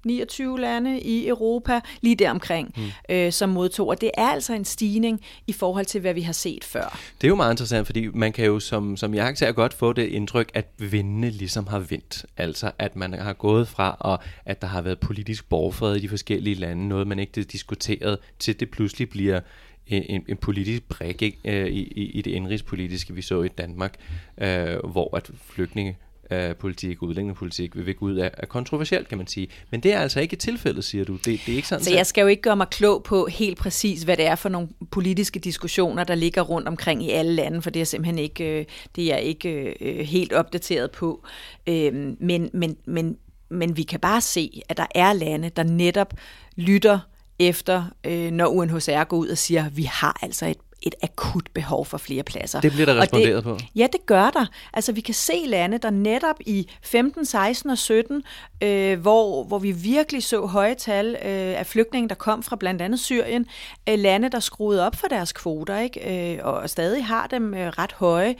29 0.05 0.61
lande 0.61 1.01
i 1.01 1.29
Europa, 1.29 1.81
lige 2.01 2.17
deromkring, 2.17 2.75
mm. 2.77 2.83
øh, 3.15 3.33
som 3.33 3.49
modtog. 3.49 3.89
Og 3.89 4.01
det 4.01 4.11
er 4.15 4.29
altså 4.29 4.53
en 4.53 4.65
stigning 4.65 5.21
i 5.47 5.53
forhold 5.53 5.87
til, 5.87 6.01
hvad 6.01 6.15
vi 6.15 6.21
har 6.21 6.33
set 6.33 6.65
før. 6.65 6.99
Det 7.21 7.27
er 7.27 7.29
jo 7.29 7.35
meget 7.35 7.53
interessant, 7.53 7.87
fordi 7.87 8.06
man 8.06 8.33
kan 8.33 8.47
jo 8.47 8.61
som, 8.61 8.97
som 8.97 9.15
jeg 9.15 9.37
ser 9.37 9.53
godt 9.53 9.75
få 9.75 9.93
det 9.93 10.06
indtryk, 10.06 10.51
at 10.55 10.67
vindene 10.79 11.31
ligesom 11.31 11.67
har 11.67 11.79
vendt. 11.79 12.27
Altså 12.37 12.71
at 12.79 12.97
man 12.97 13.12
har 13.12 13.33
gået 13.33 13.69
fra, 13.69 13.97
og 14.01 14.19
at 14.45 14.62
der 14.62 14.69
har 14.69 14.83
været 14.83 15.01
politisk 15.01 15.49
borgfred 15.49 15.97
i 15.97 16.01
de 16.01 16.09
forskellige 16.09 16.55
lande, 16.55 16.89
noget 16.89 17.07
man 17.07 17.19
ikke 17.19 17.43
diskuteret, 17.43 18.19
til 18.39 18.61
det 18.61 18.71
pludselig 18.71 19.09
bliver 19.09 19.41
en, 19.87 20.25
en 20.29 20.37
politisk 20.37 20.83
brik 20.89 21.23
ikke, 21.23 21.39
øh, 21.45 21.67
i, 21.67 21.83
i, 21.83 22.11
i 22.11 22.23
det 22.23 22.31
indrigspolitiske, 22.31 23.15
vi 23.15 23.23
så 23.23 23.43
i 23.43 23.49
Danmark, 23.49 23.95
øh, 24.39 24.77
hvor 24.85 25.17
at 25.17 25.31
flygtninge 25.43 25.97
øh, 26.31 26.56
politik, 26.56 27.03
udlændingepolitik, 27.03 27.76
vil 27.76 27.95
gå 27.95 28.07
ud 28.07 28.14
af, 28.14 28.31
er 28.35 28.47
kontroversielt, 28.47 29.09
kan 29.09 29.19
man 29.19 29.26
sige. 29.26 29.49
Men 29.71 29.81
det 29.81 29.93
er 29.93 30.00
altså 30.00 30.21
ikke 30.21 30.37
tilfældet, 30.37 30.85
siger 30.85 31.04
du. 31.04 31.12
Det, 31.12 31.25
det 31.25 31.49
er 31.49 31.57
ikke 31.57 31.69
sådan. 31.69 31.85
Så 31.85 31.95
jeg 31.95 32.07
skal 32.07 32.23
jo 32.23 32.28
ikke 32.28 32.43
gøre 32.43 32.57
mig 32.57 32.69
klog 32.71 33.02
på 33.02 33.26
helt 33.26 33.59
præcis, 33.59 34.02
hvad 34.02 34.16
det 34.16 34.26
er 34.26 34.35
for 34.35 34.49
nogle 34.49 34.69
politiske 34.90 35.38
diskussioner, 35.40 36.04
der 36.04 36.14
ligger 36.14 36.43
rundt 36.43 36.69
omkring 36.69 37.02
i 37.02 37.11
alle 37.11 37.33
lande, 37.33 37.62
for 37.62 37.71
det 37.71 37.81
er 37.83 37.87
simpelthen 37.87 38.19
ikke, 38.19 38.61
øh, 38.61 38.64
det 38.97 39.04
er 39.04 39.14
jeg 39.14 39.23
ikke 39.23 39.75
øh, 39.81 40.07
helt 40.07 40.33
opdateret 40.33 40.90
på. 40.90 41.25
Øh, 41.66 41.95
men, 42.21 42.50
men, 42.52 42.76
men, 42.85 43.16
men 43.49 43.76
vi 43.76 43.83
kan 43.83 44.00
bare 44.00 44.21
se, 44.21 44.62
at 44.69 44.76
der 44.76 44.87
er 44.95 45.12
lande, 45.12 45.49
der 45.49 45.62
netop 45.62 46.14
lytter 46.57 46.99
efter, 47.38 47.85
øh, 48.04 48.31
når 48.31 48.47
UNHCR 48.47 49.04
går 49.04 49.16
ud 49.16 49.28
og 49.28 49.38
siger, 49.38 49.66
at 49.66 49.76
vi 49.76 49.83
har 49.83 50.19
altså 50.23 50.47
et 50.47 50.59
et 50.87 50.95
akut 51.03 51.45
behov 51.55 51.87
for 51.87 51.99
flere 51.99 52.23
pladser. 52.23 52.61
Det 52.61 52.73
bliver 52.73 52.87
der 52.87 53.00
responderet 53.00 53.37
det, 53.37 53.45
på? 53.45 53.59
Ja, 53.75 53.87
det 53.93 54.07
gør 54.07 54.31
der. 54.31 54.47
Altså 54.73 54.93
vi 54.93 55.00
kan 55.00 55.14
se 55.14 55.45
lande, 55.47 55.79
der 55.79 55.91
netop 55.91 56.41
i 56.47 56.71
15, 56.83 57.25
16 57.25 57.71
og 57.71 57.79
17, 57.79 58.23
øh, 58.62 59.00
hvor, 59.00 59.45
hvor 59.45 59.59
vi 59.59 59.73
virkelig 59.73 60.23
så 60.23 60.47
høje 60.47 60.75
tal 60.75 61.07
øh, 61.07 61.59
af 61.59 61.67
flygtninge, 61.67 62.09
der 62.09 62.14
kom 62.14 62.43
fra 62.43 62.57
blandt 62.57 62.83
andet 62.83 63.00
Syrien, 63.00 63.47
øh, 63.88 63.99
lande, 63.99 64.29
der 64.29 64.41
skruede 64.41 64.87
op 64.87 64.97
for 64.97 65.07
deres 65.07 65.33
kvoter, 65.33 65.79
ikke? 65.79 66.35
Øh, 66.35 66.38
og 66.43 66.71
stadig 66.71 67.05
har 67.05 67.26
dem 67.26 67.55
øh, 67.55 67.69
ret 67.69 67.93
høje, 67.93 68.35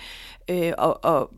øh, 0.51 0.73
og, 0.79 1.05
og 1.05 1.31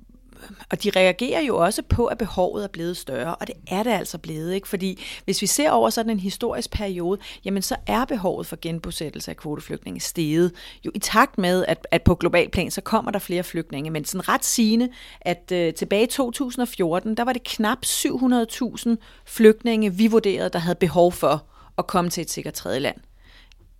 og 0.71 0.83
de 0.83 0.90
reagerer 0.97 1.40
jo 1.40 1.57
også 1.57 1.83
på, 1.83 2.07
at 2.07 2.19
behovet 2.19 2.64
er 2.64 2.69
blevet 2.69 2.97
større, 2.97 3.35
og 3.35 3.47
det 3.47 3.55
er 3.66 3.83
det 3.83 3.90
altså 3.90 4.19
blevet, 4.19 4.55
ikke? 4.55 4.69
Fordi 4.69 5.02
hvis 5.25 5.43
vi 5.43 5.47
ser 5.47 5.71
over 5.71 5.90
sådan 5.90 6.11
en 6.11 6.21
historisk 6.21 6.71
periode, 6.71 7.21
jamen 7.45 7.62
så 7.62 7.76
er 7.87 8.05
behovet 8.05 8.47
for 8.47 8.59
genbosættelse 8.62 9.31
af 9.31 9.37
kvoteflygtninge 9.37 10.00
steget. 10.00 10.52
Jo 10.85 10.90
i 10.95 10.99
takt 10.99 11.38
med, 11.38 11.64
at, 11.69 11.87
at 11.90 12.02
på 12.02 12.14
global 12.14 12.50
plan, 12.50 12.71
så 12.71 12.81
kommer 12.81 13.11
der 13.11 13.19
flere 13.19 13.43
flygtninge, 13.43 13.90
men 13.90 14.05
sådan 14.05 14.28
ret 14.28 14.45
sigende, 14.45 14.88
at 15.21 15.52
øh, 15.52 15.75
tilbage 15.75 16.02
i 16.02 16.07
2014, 16.07 17.14
der 17.14 17.25
var 17.25 17.33
det 17.33 17.43
knap 17.43 17.78
700.000 17.87 18.97
flygtninge, 19.26 19.95
vi 19.95 20.07
vurderede, 20.07 20.49
der 20.49 20.59
havde 20.59 20.76
behov 20.76 21.12
for 21.12 21.45
at 21.78 21.87
komme 21.87 22.11
til 22.11 22.21
et 22.21 22.31
sikkert 22.31 22.55
tredje 22.55 22.78
land. 22.78 22.97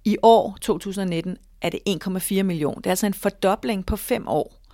I 0.05 0.17
år, 0.23 0.57
2019, 0.61 1.37
er 1.63 1.71
det 1.71 1.81
1,4 1.89 2.43
millioner. 2.43 2.77
Det 2.77 2.87
er 2.87 2.91
altså 2.91 3.07
en 3.07 3.15
fordobling 3.15 3.87
på 3.87 3.97
fem 3.97 4.29
år. 4.29 4.66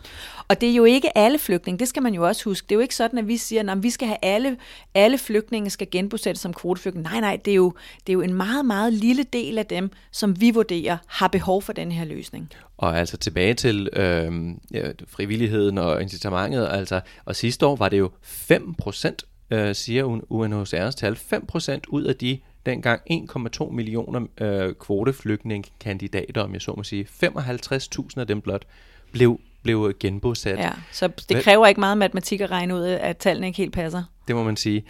Og 0.49 0.61
det 0.61 0.71
er 0.71 0.75
jo 0.75 0.85
ikke 0.85 1.18
alle 1.18 1.38
flygtninge, 1.38 1.78
det 1.78 1.88
skal 1.88 2.02
man 2.02 2.14
jo 2.14 2.26
også 2.26 2.44
huske. 2.44 2.66
Det 2.68 2.73
er 2.73 2.76
jo 2.76 2.80
ikke 2.80 2.94
sådan, 2.94 3.18
at 3.18 3.28
vi 3.28 3.37
siger, 3.37 3.73
at 3.73 3.82
vi 3.82 3.90
skal 3.90 4.09
have 4.09 4.18
alle, 4.23 4.56
alle 4.94 5.18
flygtninge 5.18 5.71
skal 5.71 5.90
genbosættes 5.90 6.40
som 6.40 6.54
kvoteflygtninge. 6.54 7.11
Nej, 7.11 7.21
nej, 7.21 7.38
det 7.44 7.50
er, 7.50 7.54
jo, 7.54 7.75
det 8.06 8.09
er 8.09 8.14
jo 8.14 8.21
en 8.21 8.35
meget, 8.35 8.66
meget 8.66 8.92
lille 8.92 9.23
del 9.23 9.59
af 9.59 9.66
dem, 9.66 9.90
som 10.11 10.40
vi 10.40 10.50
vurderer 10.50 10.97
har 11.06 11.28
behov 11.28 11.62
for 11.62 11.73
den 11.73 11.92
her 11.92 12.04
løsning. 12.04 12.50
Og 12.76 12.99
altså 12.99 13.16
tilbage 13.16 13.54
til 13.54 13.88
øh, 13.92 14.32
ja, 14.71 14.82
frivilligheden 15.09 15.78
og 15.78 16.02
incitamentet, 16.02 16.68
altså, 16.71 17.00
og 17.25 17.37
sidste 17.37 17.66
år 17.66 17.76
var 17.76 17.88
det 17.88 17.99
jo 17.99 18.11
5 18.23 18.75
procent, 18.75 19.25
øh, 19.50 19.75
siger 19.75 20.21
UNHCR's 20.30 20.97
tal, 20.97 21.16
5 21.16 21.47
procent 21.47 21.87
ud 21.87 22.02
af 22.02 22.16
de 22.16 22.38
dengang 22.66 23.00
1,2 23.11 23.71
millioner 23.71 24.26
øh, 24.40 24.75
kvoteflygtningekandidater, 24.75 26.42
om 26.42 26.52
jeg 26.52 26.62
så 26.62 26.75
må 26.76 26.82
sige. 26.82 27.09
55.000 27.25 28.09
af 28.16 28.26
dem 28.26 28.40
blot 28.40 28.64
blev, 29.12 29.40
blev 29.62 29.92
genbosat. 30.00 30.59
Ja, 30.59 30.73
så 30.92 31.09
det 31.28 31.42
kræver 31.42 31.66
ikke 31.66 31.81
meget 31.81 31.99
matematik 31.99 32.40
at 32.40 32.50
regne 32.50 32.75
ud, 32.75 32.83
at 32.83 33.16
tallene 33.16 33.47
ikke 33.47 33.57
helt 33.57 33.73
passer. 33.73 34.02
Det 34.28 34.37
må 34.37 34.42
man 34.42 34.57
sige. 34.57 34.85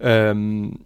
Øhm, 0.00 0.80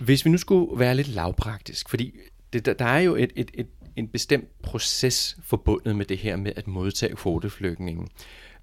hvis 0.00 0.24
vi 0.24 0.30
nu 0.30 0.38
skulle 0.38 0.78
være 0.78 0.94
lidt 0.94 1.08
lavpraktisk, 1.08 1.88
fordi 1.88 2.14
det, 2.52 2.78
der, 2.78 2.84
er 2.84 2.98
jo 2.98 3.16
et, 3.16 3.32
et, 3.36 3.50
et, 3.54 3.66
en 3.96 4.08
bestemt 4.08 4.62
proces 4.62 5.36
forbundet 5.44 5.96
med 5.96 6.04
det 6.04 6.18
her 6.18 6.36
med 6.36 6.52
at 6.56 6.66
modtage 6.66 7.16
kvoteflygtninge. 7.16 8.06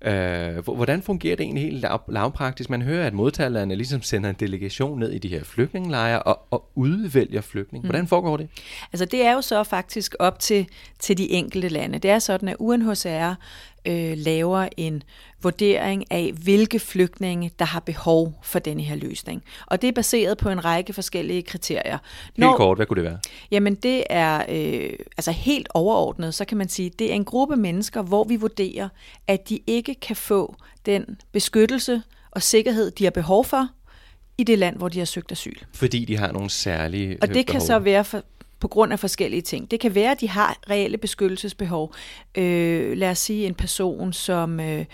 Øh, 0.06 0.58
hvordan 0.58 1.02
fungerer 1.02 1.36
det 1.36 1.44
egentlig 1.44 1.64
helt 1.64 1.82
lav, 1.82 2.02
lavpraktisk? 2.10 2.70
Man 2.70 2.82
hører, 2.82 3.08
at 3.08 3.14
modtagerne 3.14 3.76
ligesom 3.76 4.02
sender 4.02 4.30
en 4.30 4.36
delegation 4.40 5.00
ned 5.00 5.12
i 5.12 5.18
de 5.18 5.28
her 5.28 5.44
flygtningelejre 5.44 6.24
og, 6.24 6.40
og 6.52 6.72
udvælger 6.76 7.42
flygtninge. 7.42 7.88
Hvordan 7.88 8.08
foregår 8.08 8.38
det? 8.38 8.50
Altså 8.94 9.06
det 9.06 9.26
er 9.26 9.34
jo 9.34 9.42
så 9.42 9.64
faktisk 9.64 10.16
op 10.20 10.40
til, 10.40 10.68
til 11.00 11.18
de 11.18 11.32
enkelte 11.32 11.70
lande. 11.70 12.00
Det 12.00 12.12
er 12.12 12.20
sådan, 12.20 12.50
at 12.50 12.56
UNHCR 12.60 13.34
øh, 13.86 14.14
laver 14.18 14.68
en 14.78 15.04
vurdering 15.42 16.12
af, 16.12 16.32
hvilke 16.44 16.80
flygtninge, 16.80 17.52
der 17.60 17.66
har 17.66 17.80
behov 17.80 18.40
for 18.44 18.60
denne 18.60 18.84
her 18.84 18.96
løsning. 18.96 19.44
Og 19.66 19.82
det 19.82 19.88
er 19.88 19.92
baseret 19.92 20.38
på 20.38 20.50
en 20.50 20.66
række 20.66 20.94
forskellige 20.94 21.42
kriterier. 21.42 21.98
Når, 22.38 22.48
helt 22.48 22.58
kort, 22.58 22.78
hvad 22.78 22.86
kunne 22.86 23.04
det 23.04 23.10
være? 23.10 23.20
Jamen 23.52 23.76
det 23.76 24.04
er 24.10 24.44
øh, 24.50 24.94
altså 25.18 25.32
helt 25.32 25.68
overordnet, 25.74 26.34
så 26.34 26.46
kan 26.46 26.58
man 26.58 26.70
sige, 26.70 26.92
det 27.00 27.12
er 27.12 27.16
en 27.16 27.26
gruppe 27.26 27.56
mennesker, 27.56 28.02
hvor 28.02 28.24
vi 28.24 28.36
vurderer, 28.36 28.90
at 29.28 29.50
de 29.50 29.60
ikke 29.68 29.96
kan 29.96 30.16
få 30.16 30.56
den 30.86 31.06
beskyttelse 31.32 32.02
og 32.32 32.42
sikkerhed, 32.42 32.92
de 32.92 33.04
har 33.04 33.12
behov 33.12 33.46
for, 33.46 33.70
i 34.38 34.44
det 34.44 34.60
land, 34.60 34.78
hvor 34.78 34.90
de 34.90 35.00
har 35.00 35.06
søgt 35.06 35.32
asyl. 35.32 35.58
Fordi 35.74 36.06
de 36.06 36.18
har 36.18 36.32
nogle 36.32 36.50
særlige 36.50 37.18
Og 37.22 37.28
det 37.28 37.34
behov. 37.34 37.44
kan 37.44 37.62
så 37.62 37.80
være 37.80 38.06
for, 38.06 38.24
på 38.64 38.68
grund 38.68 38.94
af 38.94 39.00
forskellige 39.00 39.42
ting. 39.42 39.72
Det 39.72 39.80
kan 39.80 39.96
være, 39.96 40.12
at 40.12 40.22
de 40.22 40.30
har 40.30 40.58
reelle 40.70 40.98
beskyttelsesbehov. 40.98 41.94
Øh, 42.36 42.98
lad 42.98 43.10
os 43.10 43.20
sige 43.20 43.46
en 43.46 43.54
person, 43.54 44.14
som 44.14 44.60
øh, 44.60 44.86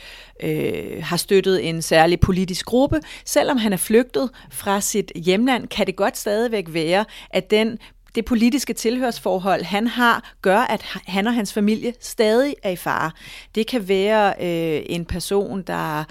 øh, 0.44 1.04
har 1.04 1.18
støttet 1.18 1.70
en 1.70 1.82
særlig 1.82 2.20
politisk 2.20 2.66
gruppe. 2.66 3.00
Selvom 3.26 3.58
han 3.58 3.74
er 3.74 3.78
flygtet 3.78 4.30
fra 4.52 4.82
sit 4.82 5.12
hjemland, 5.16 5.68
kan 5.68 5.88
det 5.88 5.96
godt 5.96 6.18
stadigvæk 6.18 6.66
være, 6.70 7.06
at 7.30 7.52
den 7.52 7.78
det 8.16 8.26
politiske 8.26 8.74
tilhørsforhold, 8.74 9.64
han 9.64 9.88
har, 9.88 10.34
gør, 10.42 10.58
at 10.58 10.82
han 11.08 11.28
og 11.28 11.34
hans 11.34 11.54
familie 11.54 11.94
stadig 12.00 12.56
er 12.64 12.70
i 12.70 12.76
fare. 12.76 13.12
Det 13.56 13.68
kan 13.68 13.88
være 13.88 14.34
øh, 14.40 14.84
en 14.86 15.06
person, 15.06 15.62
der 15.62 16.04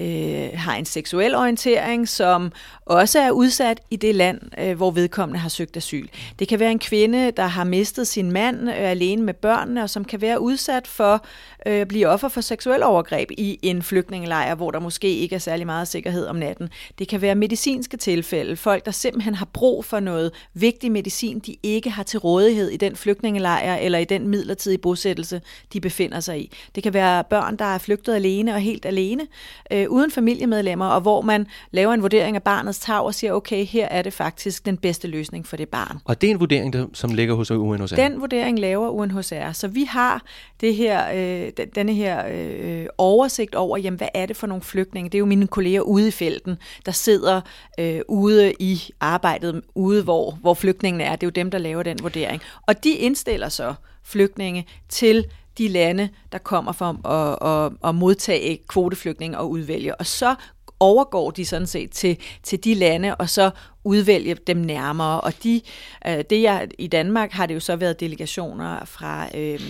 øh, 0.00 0.48
har 0.54 0.74
en 0.74 0.84
seksuel 0.84 1.34
orientering, 1.34 2.08
som 2.08 2.52
også 2.86 3.18
er 3.18 3.30
udsat 3.30 3.80
i 3.90 3.96
det 3.96 4.14
land, 4.14 4.40
øh, 4.58 4.76
hvor 4.76 4.90
vedkommende 4.90 5.40
har 5.40 5.48
søgt 5.48 5.76
asyl. 5.76 6.08
Det 6.38 6.48
kan 6.48 6.60
være 6.60 6.70
en 6.70 6.78
kvinde, 6.78 7.30
der 7.30 7.46
har 7.46 7.64
mistet 7.64 8.06
sin 8.06 8.32
mand 8.32 8.68
øh, 8.68 8.74
alene 8.78 9.22
med 9.22 9.34
børnene, 9.34 9.82
og 9.82 9.90
som 9.90 10.04
kan 10.04 10.20
være 10.20 10.40
udsat 10.40 10.86
for 10.86 11.26
øh, 11.66 11.74
at 11.74 11.88
blive 11.88 12.08
offer 12.08 12.28
for 12.28 12.40
seksuel 12.40 12.82
overgreb 12.82 13.30
i 13.30 13.58
en 13.62 13.82
flygtningelejr, 13.82 14.54
hvor 14.54 14.70
der 14.70 14.80
måske 14.80 15.16
ikke 15.16 15.34
er 15.34 15.38
særlig 15.38 15.66
meget 15.66 15.88
sikkerhed 15.88 16.26
om 16.26 16.36
natten. 16.36 16.68
Det 16.98 17.08
kan 17.08 17.20
være 17.20 17.34
medicinske 17.34 17.96
tilfælde, 17.96 18.56
folk, 18.56 18.84
der 18.84 18.90
simpelthen 18.90 19.34
har 19.34 19.48
brug 19.52 19.84
for 19.84 20.00
noget 20.00 20.32
vigtig 20.54 20.92
medicin, 20.92 21.38
de 21.38 21.56
ikke 21.62 21.90
har 21.90 22.02
til 22.02 22.18
rådighed 22.18 22.70
i 22.70 22.76
den 22.76 22.96
flygtningelejr 22.96 23.76
eller 23.76 23.98
i 23.98 24.04
den 24.04 24.28
midlertidige 24.28 24.78
bosættelse, 24.78 25.40
de 25.72 25.80
befinder 25.80 26.20
sig 26.20 26.40
i. 26.40 26.52
Det 26.74 26.82
kan 26.82 26.94
være 26.94 27.24
børn, 27.24 27.56
der 27.56 27.64
er 27.64 27.78
flygtet 27.78 28.14
alene 28.14 28.54
og 28.54 28.60
helt 28.60 28.86
alene, 28.86 29.26
øh, 29.70 29.83
uden 29.88 30.10
familiemedlemmer, 30.10 30.86
og 30.86 31.00
hvor 31.00 31.20
man 31.20 31.46
laver 31.70 31.94
en 31.94 32.02
vurdering 32.02 32.36
af 32.36 32.42
barnets 32.42 32.78
tag 32.78 33.00
og 33.00 33.14
siger, 33.14 33.32
okay, 33.32 33.64
her 33.64 33.88
er 33.88 34.02
det 34.02 34.12
faktisk 34.12 34.66
den 34.66 34.76
bedste 34.76 35.08
løsning 35.08 35.46
for 35.46 35.56
det 35.56 35.68
barn. 35.68 35.98
Og 36.04 36.20
det 36.20 36.26
er 36.26 36.30
en 36.30 36.40
vurdering, 36.40 36.72
der, 36.72 36.86
som 36.92 37.14
ligger 37.14 37.34
hos 37.34 37.50
UNHCR? 37.50 37.94
Den 37.96 38.20
vurdering 38.20 38.58
laver 38.58 38.88
UNHCR. 38.88 39.52
Så 39.52 39.68
vi 39.68 39.84
har 39.84 40.22
det 40.60 40.74
her, 40.74 41.02
øh, 41.14 41.66
denne 41.74 41.94
her 41.94 42.24
øh, 42.32 42.86
oversigt 42.98 43.54
over, 43.54 43.78
jamen, 43.78 43.98
hvad 43.98 44.08
er 44.14 44.26
det 44.26 44.36
for 44.36 44.46
nogle 44.46 44.62
flygtninge? 44.62 45.10
Det 45.10 45.14
er 45.14 45.20
jo 45.20 45.26
mine 45.26 45.46
kolleger 45.46 45.80
ude 45.80 46.08
i 46.08 46.10
felten, 46.10 46.56
der 46.86 46.92
sidder 46.92 47.40
øh, 47.80 48.00
ude 48.08 48.52
i 48.58 48.80
arbejdet, 49.00 49.62
ude 49.74 50.02
hvor, 50.02 50.38
hvor 50.40 50.54
flygtningene 50.54 51.04
er. 51.04 51.16
Det 51.16 51.22
er 51.22 51.26
jo 51.26 51.30
dem, 51.30 51.50
der 51.50 51.58
laver 51.58 51.82
den 51.82 51.98
vurdering. 52.02 52.42
Og 52.66 52.84
de 52.84 52.90
indstiller 52.90 53.48
så 53.48 53.74
flygtninge 54.04 54.66
til 54.88 55.26
de 55.58 55.68
lande, 55.68 56.08
der 56.32 56.38
kommer 56.38 56.72
for 56.72 57.08
at, 57.08 57.66
at, 57.66 57.88
at 57.88 57.94
modtage 57.94 58.58
kvoteflygtninge 58.68 59.38
og 59.38 59.50
udvælge. 59.50 59.94
Og 59.94 60.06
så 60.06 60.34
overgår 60.80 61.30
de 61.30 61.46
sådan 61.46 61.66
set 61.66 61.90
til, 61.90 62.18
til 62.42 62.64
de 62.64 62.74
lande, 62.74 63.14
og 63.14 63.30
så 63.30 63.50
udvælge 63.84 64.34
dem 64.46 64.56
nærmere. 64.56 65.20
Og 65.20 65.32
de, 65.42 65.60
øh, 66.06 66.24
det 66.30 66.42
jeg, 66.42 66.68
i 66.78 66.86
Danmark 66.86 67.32
har 67.32 67.46
det 67.46 67.54
jo 67.54 67.60
så 67.60 67.76
været 67.76 68.00
delegationer 68.00 68.84
fra 68.84 69.28
øh, 69.34 69.60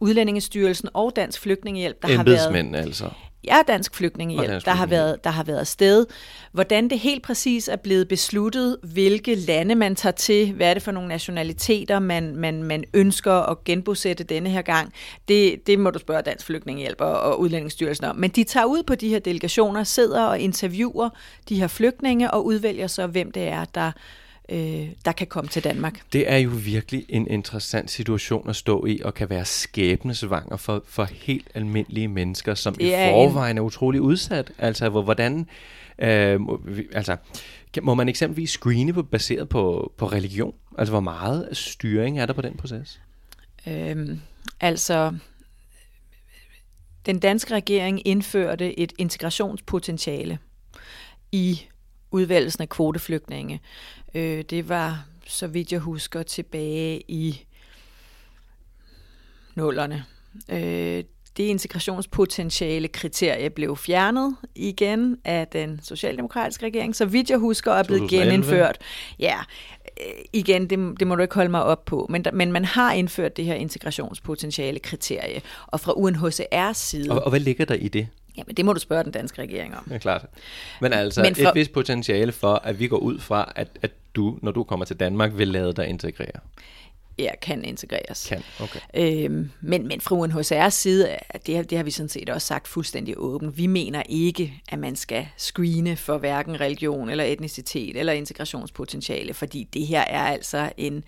Udlændingestyrelsen 0.00 0.88
og 0.94 1.12
Dansk 1.16 1.40
Flygtningehjælp, 1.40 2.02
der 2.02 2.08
har 2.16 2.24
været... 2.24 2.74
altså? 2.74 3.10
Ja, 3.44 3.58
Dansk 3.68 3.94
Flygtningehjælp, 3.94 4.50
Dansk 4.50 4.66
der, 4.66 4.72
har 4.72 4.86
været, 4.86 5.24
der 5.24 5.30
har 5.30 5.44
været 5.44 5.66
sted. 5.66 6.06
Hvordan 6.52 6.90
det 6.90 6.98
helt 6.98 7.22
præcis 7.22 7.68
er 7.68 7.76
blevet 7.76 8.08
besluttet, 8.08 8.76
hvilke 8.82 9.34
lande 9.34 9.74
man 9.74 9.96
tager 9.96 10.12
til, 10.12 10.52
hvad 10.52 10.70
er 10.70 10.74
det 10.74 10.82
for 10.82 10.92
nogle 10.92 11.08
nationaliteter, 11.08 11.98
man, 11.98 12.36
man, 12.36 12.62
man 12.62 12.84
ønsker 12.94 13.32
at 13.32 13.64
genbosætte 13.64 14.24
denne 14.24 14.50
her 14.50 14.62
gang, 14.62 14.92
det, 15.28 15.66
det 15.66 15.78
må 15.78 15.90
du 15.90 15.98
spørge 15.98 16.22
Dansk 16.22 16.46
Flygtningehjælp 16.46 17.00
og, 17.00 17.20
og 17.20 17.40
Udlændingsstyrelsen 17.40 18.04
om. 18.04 18.16
Men 18.16 18.30
de 18.30 18.44
tager 18.44 18.66
ud 18.66 18.82
på 18.82 18.94
de 18.94 19.08
her 19.08 19.18
delegationer, 19.18 19.84
sidder 19.84 20.24
og 20.24 20.38
interviewer 20.38 21.08
de 21.48 21.60
her 21.60 21.66
flygtninge 21.66 22.30
og 22.30 22.46
udvælger 22.46 22.86
så, 22.86 23.06
hvem 23.06 23.32
det 23.32 23.42
er, 23.42 23.64
der 23.64 23.92
øh, 24.52 24.88
der 25.04 25.12
kan 25.12 25.26
komme 25.26 25.48
til 25.48 25.64
Danmark. 25.64 26.00
Det 26.12 26.30
er 26.30 26.36
jo 26.36 26.50
virkelig 26.64 27.06
en 27.08 27.26
interessant 27.26 27.90
situation 27.90 28.48
at 28.48 28.56
stå 28.56 28.86
i, 28.86 29.00
og 29.04 29.14
kan 29.14 29.30
være 29.30 29.44
skæbnesvanger 29.44 30.56
for, 30.56 30.84
for 30.86 31.04
helt 31.04 31.48
almindelige 31.54 32.08
mennesker, 32.08 32.54
som 32.54 32.74
i 32.80 32.90
forvejen 32.90 33.58
er 33.58 33.62
utrolig 33.62 34.00
udsat. 34.00 34.52
Altså, 34.58 34.88
hvor, 34.88 35.02
hvordan... 35.02 35.46
Øh, 35.98 36.40
altså, 36.92 37.16
må 37.82 37.94
man 37.94 38.08
eksempelvis 38.08 38.50
screene 38.50 38.92
på, 38.92 39.02
baseret 39.02 39.48
på, 39.48 39.92
på 39.96 40.06
religion? 40.06 40.54
Altså, 40.78 40.92
hvor 40.92 41.00
meget 41.00 41.48
styring 41.52 42.18
er 42.18 42.26
der 42.26 42.32
på 42.32 42.42
den 42.42 42.56
proces? 42.56 43.00
Øhm, 43.66 44.20
altså, 44.60 45.14
den 47.06 47.18
danske 47.18 47.54
regering 47.54 48.06
indførte 48.06 48.78
et 48.78 48.92
integrationspotentiale 48.98 50.38
i 51.32 51.62
udvalgelsen 52.12 52.62
af 52.62 52.68
kvoteflygtninge. 52.68 53.60
Øh, 54.14 54.44
det 54.50 54.68
var, 54.68 55.04
så 55.26 55.46
vidt 55.46 55.72
jeg 55.72 55.80
husker, 55.80 56.22
tilbage 56.22 57.02
i 57.08 57.44
nullerne. 59.54 60.04
Øh, 60.48 61.04
det 61.36 61.42
integrationspotentiale 61.44 62.88
kriterie 62.88 63.50
blev 63.50 63.76
fjernet 63.76 64.36
igen 64.54 65.18
af 65.24 65.46
den 65.46 65.80
socialdemokratiske 65.82 66.66
regering, 66.66 66.96
så 66.96 67.04
vidt 67.04 67.30
jeg 67.30 67.38
husker, 67.38 67.72
er 67.72 67.82
blevet 67.82 68.02
2011. 68.02 68.32
genindført. 68.32 68.78
Ja, 69.18 69.38
øh, 70.00 70.24
igen, 70.32 70.70
det, 70.70 71.00
det 71.00 71.06
må 71.06 71.14
du 71.14 71.22
ikke 71.22 71.34
holde 71.34 71.50
mig 71.50 71.62
op 71.62 71.84
på, 71.84 72.06
men, 72.10 72.24
men 72.32 72.52
man 72.52 72.64
har 72.64 72.92
indført 72.92 73.36
det 73.36 73.44
her 73.44 73.54
integrationspotentiale 73.54 74.78
kriterie, 74.78 75.40
og 75.66 75.80
fra 75.80 75.92
UNHCR's 75.92 76.72
side... 76.72 77.10
Og, 77.10 77.24
og 77.24 77.30
hvad 77.30 77.40
ligger 77.40 77.64
der 77.64 77.74
i 77.74 77.88
det? 77.88 78.08
Jamen, 78.36 78.54
det 78.54 78.64
må 78.64 78.72
du 78.72 78.80
spørge 78.80 79.04
den 79.04 79.12
danske 79.12 79.42
regering 79.42 79.76
om. 79.76 79.88
Ja, 79.90 79.98
klart. 79.98 80.26
Men 80.80 80.92
altså, 80.92 81.22
Men 81.22 81.34
for... 81.34 81.48
et 81.48 81.54
vist 81.54 81.72
potentiale 81.72 82.32
for, 82.32 82.54
at 82.54 82.78
vi 82.78 82.88
går 82.88 82.98
ud 82.98 83.18
fra, 83.18 83.52
at, 83.56 83.68
at 83.82 83.90
du, 84.14 84.38
når 84.42 84.52
du 84.52 84.64
kommer 84.64 84.84
til 84.84 84.96
Danmark, 84.96 85.30
vil 85.36 85.48
lade 85.48 85.72
dig 85.72 85.86
integrere. 85.86 86.40
Ja, 87.18 87.30
kan 87.42 87.64
integreres. 87.64 88.26
Kan, 88.28 88.42
okay. 88.60 88.80
Øhm, 88.94 89.50
men, 89.60 89.88
men 89.88 90.00
fra 90.00 90.16
UNHCR's 90.16 90.70
side, 90.70 91.16
det, 91.46 91.70
det 91.70 91.78
har 91.78 91.82
vi 91.82 91.90
sådan 91.90 92.08
set 92.08 92.30
også 92.30 92.46
sagt 92.46 92.68
fuldstændig 92.68 93.14
åbent. 93.16 93.58
Vi 93.58 93.66
mener 93.66 94.02
ikke, 94.08 94.62
at 94.68 94.78
man 94.78 94.96
skal 94.96 95.26
screene 95.36 95.96
for 95.96 96.18
hverken 96.18 96.60
religion 96.60 97.10
eller 97.10 97.24
etnicitet 97.24 97.96
eller 97.96 98.12
integrationspotentiale, 98.12 99.34
fordi 99.34 99.68
det 99.74 99.86
her 99.86 100.00
er 100.00 100.26
altså 100.26 100.72
en 100.76 101.04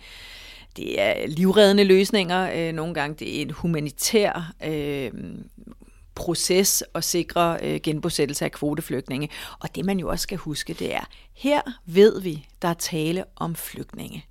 det 0.77 1.01
er 1.01 1.27
livreddende 1.27 1.83
løsninger. 1.83 2.51
Øh, 2.55 2.73
nogle 2.73 2.93
gange 2.93 3.15
det 3.19 3.37
er 3.37 3.41
en 3.41 3.51
humanitær 3.51 4.53
øh, 4.65 5.11
proces 6.15 6.83
at 6.95 7.03
sikre 7.03 7.57
øh, 7.61 7.79
genbosættelse 7.83 8.45
af 8.45 8.51
kvoteflygtninge. 8.51 9.29
Og 9.59 9.75
det 9.75 9.85
man 9.85 9.99
jo 9.99 10.09
også 10.09 10.23
skal 10.23 10.37
huske, 10.37 10.73
det 10.73 10.95
er, 10.95 11.03
her 11.33 11.61
ved 11.85 12.21
vi, 12.21 12.47
der 12.61 12.67
er 12.67 12.73
tale 12.73 13.23
om 13.35 13.55
flygtninge. 13.55 14.25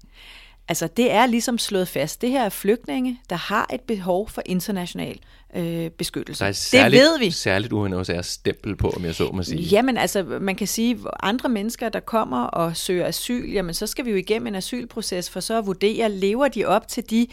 Altså 0.68 0.86
det 0.86 1.12
er 1.12 1.26
ligesom 1.26 1.58
slået 1.58 1.88
fast. 1.88 2.22
Det 2.22 2.30
her 2.30 2.44
er 2.44 2.48
flygtninge, 2.48 3.20
der 3.30 3.36
har 3.36 3.70
et 3.72 3.80
behov 3.80 4.28
for 4.28 4.42
international 4.46 5.18
øh, 5.56 5.90
beskyttelse. 5.90 6.44
Der 6.44 6.48
er 6.48 6.52
særligt, 6.52 7.00
det 7.00 7.10
ved 7.10 7.18
vi. 7.18 7.30
Særligt 7.30 7.72
UNHCR 7.72 8.22
stempel 8.22 8.76
på, 8.76 8.90
om 8.90 9.04
jeg 9.04 9.14
så 9.14 9.30
må 9.32 9.42
sige. 9.42 9.62
Jamen 9.62 9.96
altså, 9.96 10.22
man 10.22 10.56
kan 10.56 10.66
sige, 10.66 10.98
andre 11.22 11.48
mennesker, 11.48 11.88
der 11.88 12.00
kommer 12.00 12.42
og 12.42 12.76
søger 12.76 13.06
asyl, 13.06 13.50
jamen 13.52 13.74
så 13.74 13.86
skal 13.86 14.04
vi 14.04 14.10
jo 14.10 14.16
igennem 14.16 14.46
en 14.46 14.54
asylproces 14.54 15.30
for 15.30 15.40
så 15.40 15.58
at 15.58 15.66
vurdere, 15.66 16.10
lever 16.10 16.48
de 16.48 16.64
op 16.64 16.88
til 16.88 17.10
de 17.10 17.26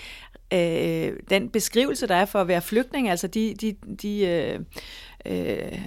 øh, 0.54 1.14
den 1.30 1.50
beskrivelse, 1.50 2.08
der 2.08 2.16
er 2.16 2.26
for 2.26 2.42
at 2.42 2.48
være 2.48 2.62
flygtning, 2.62 3.10
altså 3.10 3.28
de, 3.28 3.56
de, 3.62 3.76
de 4.02 4.26
øh, 4.26 4.60
øh, 5.26 5.80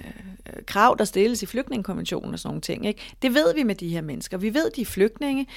krav, 0.67 0.95
der 0.99 1.05
stilles 1.05 1.43
i 1.43 1.45
flygtningekonventionen 1.45 2.33
og 2.33 2.39
sådan 2.39 2.49
nogle 2.49 2.61
ting. 2.61 2.85
Ikke? 2.85 3.01
Det 3.21 3.33
ved 3.33 3.53
vi 3.53 3.63
med 3.63 3.75
de 3.75 3.89
her 3.89 4.01
mennesker. 4.01 4.37
Vi 4.37 4.53
ved, 4.53 4.71
de 4.75 4.81
er 4.81 4.85
flygtninge. 4.85 5.47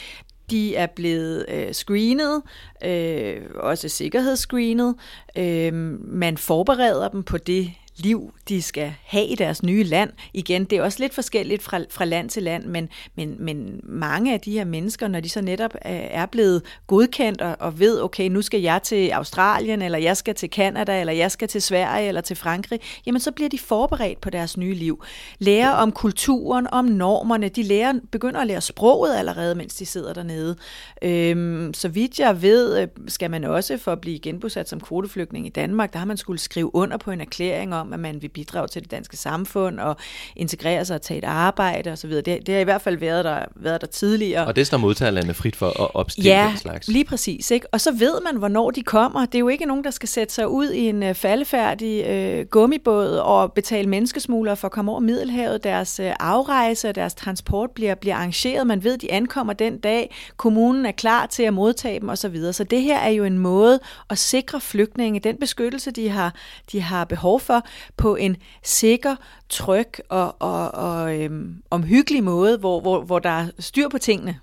De 0.51 0.77
er 0.77 0.87
blevet 0.87 1.47
øh, 1.49 1.73
screenet, 1.73 2.43
øh, 2.85 3.43
også 3.55 3.89
sikkerhedsscreenet. 3.89 4.95
Øh, 5.37 5.75
man 6.01 6.37
forbereder 6.37 7.09
dem 7.09 7.23
på 7.23 7.39
det 7.39 7.73
liv, 8.01 8.33
de 8.49 8.63
skal 8.63 8.95
have 9.05 9.27
i 9.27 9.35
deres 9.35 9.63
nye 9.63 9.85
land. 9.85 10.11
Igen, 10.35 10.65
det 10.65 10.79
er 10.79 10.83
også 10.83 10.99
lidt 11.01 11.15
forskelligt 11.15 11.63
fra, 11.63 11.81
fra 11.91 12.05
land 12.05 12.31
til 12.31 12.43
land, 12.43 12.65
men, 12.65 12.89
men, 13.17 13.37
men 13.39 13.81
mange 13.83 14.33
af 14.33 14.41
de 14.41 14.53
her 14.53 14.65
mennesker, 14.65 15.09
når 15.09 15.21
de 15.21 15.29
så 15.29 15.41
netop 15.41 15.75
øh, 15.75 15.93
er 15.93 16.27
blevet 16.27 16.63
godkendt 16.87 17.43
og, 17.43 17.57
og 17.61 17.79
ved, 17.79 18.01
okay, 18.01 18.29
nu 18.29 18.43
skal 18.43 18.61
jeg 18.61 18.83
til 18.83 19.11
Australien, 19.11 19.83
eller 19.83 19.99
jeg 19.99 20.17
skal 20.17 20.35
til 20.35 20.51
Kanada, 20.51 21.01
eller 21.01 21.13
jeg 21.13 21.31
skal 21.31 21.49
til 21.49 21.63
Sverige, 21.63 22.09
eller 22.09 22.21
til 22.21 22.37
Frankrig, 22.37 22.81
jamen 23.07 23.21
så 23.21 23.33
bliver 23.33 23.49
de 23.49 23.59
forberedt 23.59 24.21
på 24.21 24.31
deres 24.31 24.57
nye 24.57 24.75
liv. 24.75 25.05
Lærer 25.39 25.71
om 25.71 25.93
kulturen, 25.93 26.67
om 26.73 26.85
normerne, 26.85 27.49
de 27.49 27.63
lærer, 27.63 27.93
begynder 28.13 28.41
at 28.41 28.47
lære 28.47 28.61
sproget 28.61 29.17
allerede, 29.17 29.55
mens 29.55 29.75
de 29.75 29.87
sidder 29.87 30.13
dernede. 30.13 30.57
Øhm, 31.03 31.75
så 31.75 31.89
vidt 31.89 32.19
jeg 32.19 32.43
ved, 32.43 32.81
øh, 32.83 32.89
skal 33.09 33.31
man 33.31 33.45
også 33.45 33.79
for 33.79 33.93
at 33.93 34.01
blive 34.01 34.19
genbosat 34.19 34.69
som 34.69 34.81
kvoteflygtning 34.81 35.47
i 35.47 35.51
Danmark, 35.51 35.93
der 35.93 35.99
har 35.99 36.07
man 36.07 36.17
skulle 36.17 36.39
skrive 36.39 36.75
under 36.75 36.97
på 36.97 37.11
en 37.11 37.21
erklæring 37.21 37.75
om, 37.75 37.88
om, 37.89 37.95
at 37.95 38.01
man 38.01 38.23
vil 38.23 38.29
bidrage 38.29 38.69
til 38.69 38.83
det 38.83 38.91
danske 38.91 39.17
samfund 39.17 39.81
og 39.81 39.97
integrere 40.37 40.85
sig 40.85 40.95
og 40.95 41.03
tage 41.03 41.19
et 41.19 41.25
arbejde 41.25 41.93
osv. 41.93 42.11
Det, 42.11 42.27
det 42.27 42.49
har 42.49 42.59
i 42.59 42.65
hvert 42.65 42.83
fald 42.83 42.99
været 42.99 43.25
der, 43.25 43.45
været 43.57 43.81
der 43.81 43.87
tidligere. 43.87 44.47
Og 44.47 44.57
det 44.57 44.67
står 44.67 44.79
modtagerlandet 44.79 45.37
frit 45.37 45.57
for 45.57 45.83
at 45.83 45.95
opstille 45.95 46.31
ja, 46.31 46.49
den 46.51 46.59
slags? 46.59 46.89
lige 46.89 47.05
præcis. 47.05 47.51
Ikke? 47.51 47.67
Og 47.73 47.81
så 47.81 47.93
ved 47.93 48.21
man, 48.25 48.37
hvornår 48.37 48.71
de 48.71 48.83
kommer. 48.83 49.27
Det 49.27 49.35
er 49.35 49.39
jo 49.39 49.49
ikke 49.49 49.65
nogen, 49.65 49.85
der 49.85 49.91
skal 49.91 50.09
sætte 50.09 50.35
sig 50.35 50.49
ud 50.49 50.71
i 50.71 50.89
en 50.89 51.03
uh, 51.03 51.15
faldefærdig 51.15 52.05
uh, 52.41 52.47
gummibåd 52.47 53.09
og 53.09 53.53
betale 53.53 53.89
menneskesmuglere 53.89 54.57
for 54.57 54.69
at 54.69 54.73
komme 54.73 54.91
over 54.91 55.01
Middelhavet. 55.01 55.65
Deres 55.65 56.01
uh, 56.01 56.11
afrejse 56.21 56.89
og 56.89 56.95
deres 56.95 57.15
transport 57.15 57.71
bliver, 57.71 57.95
bliver 57.95 58.17
arrangeret. 58.17 58.67
Man 58.67 58.85
ved, 58.85 58.99
de 58.99 59.13
ankommer 59.13 59.53
den 59.53 59.79
dag. 59.79 60.15
Kommunen 60.37 60.87
er 60.87 60.93
klar 60.93 61.27
til 61.27 61.43
at 61.43 61.55
modtage 61.55 62.01
dem 62.01 62.09
osv. 62.09 62.37
Så, 62.37 62.53
så 62.53 62.65
det 62.65 62.83
her 62.83 62.99
er 62.99 63.11
jo 63.11 63.25
en 63.25 63.39
måde 63.39 63.81
at 64.11 64.19
sikre 64.19 64.61
flygtninge 64.61 65.21
den 65.21 65.37
beskyttelse, 65.37 65.91
de 65.91 66.09
har, 66.09 66.35
de 66.73 66.81
har 66.81 67.05
behov 67.05 67.41
for, 67.41 67.67
på 67.97 68.17
en 68.17 68.37
sikker, 68.63 69.17
tryg 69.49 69.93
og, 70.09 70.37
og, 70.39 70.75
og 70.75 71.19
øhm, 71.19 71.63
omhyggelig 71.71 72.25
måde, 72.25 72.59
hvor, 72.59 72.81
hvor, 72.81 73.03
hvor 73.03 73.19
der 73.19 73.31
er 73.31 73.51
styr 73.59 73.89
på 73.89 73.99
tingene. 73.99 74.39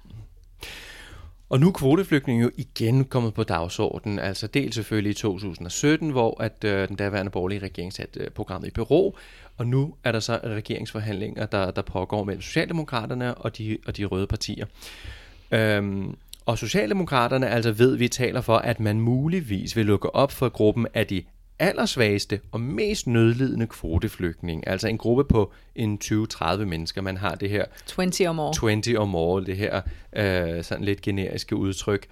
Og 1.50 1.60
nu 1.60 1.68
er 1.68 1.72
kvoteflygtninge 1.72 2.44
jo 2.44 2.51
igen 2.58 3.06
kommet 3.06 3.34
på 3.34 3.44
dagsordenen, 3.44 4.20
altså 4.20 4.48
dels 4.48 4.75
selvfølgelig 4.75 5.12
i 5.12 5.13
2017, 5.13 6.10
hvor 6.10 6.42
at 6.44 6.63
øh, 6.63 6.88
den 6.88 6.96
daværende 6.96 7.32
borgerlige 7.32 7.60
regering 7.60 7.94
satte 7.94 8.20
øh, 8.20 8.30
programmet 8.30 8.68
i 8.68 8.72
bureau, 8.72 9.13
og 9.58 9.68
nu 9.68 9.94
er 10.04 10.12
der 10.12 10.20
så 10.20 10.39
regeringsforhandlinger, 10.44 11.46
der, 11.46 11.72
der 11.72 11.82
pågår 11.82 12.24
mellem 12.24 12.42
Socialdemokraterne 12.42 13.36
og 13.36 13.58
de, 13.58 13.77
og 13.88 13.98
de 13.98 14.06
røde 14.06 14.27
partier. 14.27 14.65
Øhm, 15.51 16.15
og 16.46 16.58
Socialdemokraterne 16.58 17.50
altså 17.50 17.72
ved, 17.72 17.96
vi 17.96 18.08
taler 18.08 18.42
for, 18.42 18.58
at 18.58 18.80
man 18.80 19.00
muligvis 19.00 19.75
vil 19.75 19.86
lukke 19.86 20.15
op 20.15 20.32
for 20.32 20.50
gruppen 20.50 20.88
af 20.94 21.08
de 21.08 21.24
allersvageste 21.60 22.40
og 22.52 22.62
mest 22.62 23.08
nødlidende 23.08 23.68
kvoteflygtning, 23.68 24.68
altså 24.68 24.88
en 24.88 24.98
gruppe 24.98 25.24
på 25.24 25.54
en 25.76 26.00
20-30 26.04 26.56
mennesker. 26.58 27.02
Man 27.02 27.18
har 27.18 27.36
det 27.36 27.50
her 27.50 27.66
20 27.86 28.30
or 28.30 28.34
more, 28.34 28.54
20 28.54 29.00
or 29.00 29.06
more 29.06 29.46
det 29.46 29.58
her 29.58 29.82
øh, 30.16 30.64
sådan 30.64 30.84
lidt 30.84 31.02
generiske 31.02 31.56
udtryk. 31.56 32.08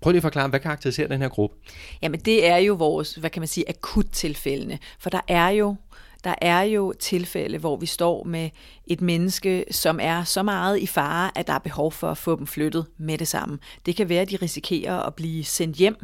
Prøv 0.00 0.10
lige 0.10 0.18
at 0.18 0.22
forklare, 0.22 0.48
hvad 0.48 0.60
karakteriserer 0.60 1.08
den 1.08 1.20
her 1.20 1.28
gruppe? 1.28 1.56
Jamen 2.02 2.20
det 2.20 2.46
er 2.46 2.56
jo 2.56 2.74
vores, 2.74 3.14
hvad 3.14 3.30
kan 3.30 3.40
man 3.40 3.48
sige, 3.48 3.68
akut 3.68 4.06
tilfældende, 4.12 4.78
for 4.98 5.10
der 5.10 5.20
er 5.28 5.48
jo 5.48 5.76
der 6.24 6.34
er 6.40 6.60
jo 6.60 6.92
tilfælde, 6.92 7.58
hvor 7.58 7.76
vi 7.76 7.86
står 7.86 8.24
med 8.24 8.50
et 8.88 9.00
menneske, 9.00 9.64
som 9.70 9.98
er 10.02 10.24
så 10.24 10.42
meget 10.42 10.78
i 10.78 10.86
fare, 10.86 11.38
at 11.38 11.46
der 11.46 11.52
er 11.52 11.58
behov 11.58 11.92
for 11.92 12.10
at 12.10 12.18
få 12.18 12.36
dem 12.36 12.46
flyttet 12.46 12.86
med 12.98 13.18
det 13.18 13.28
samme. 13.28 13.58
Det 13.86 13.96
kan 13.96 14.08
være, 14.08 14.20
at 14.20 14.30
de 14.30 14.36
risikerer 14.36 14.96
at 14.96 15.14
blive 15.14 15.44
sendt 15.44 15.76
hjem, 15.76 15.96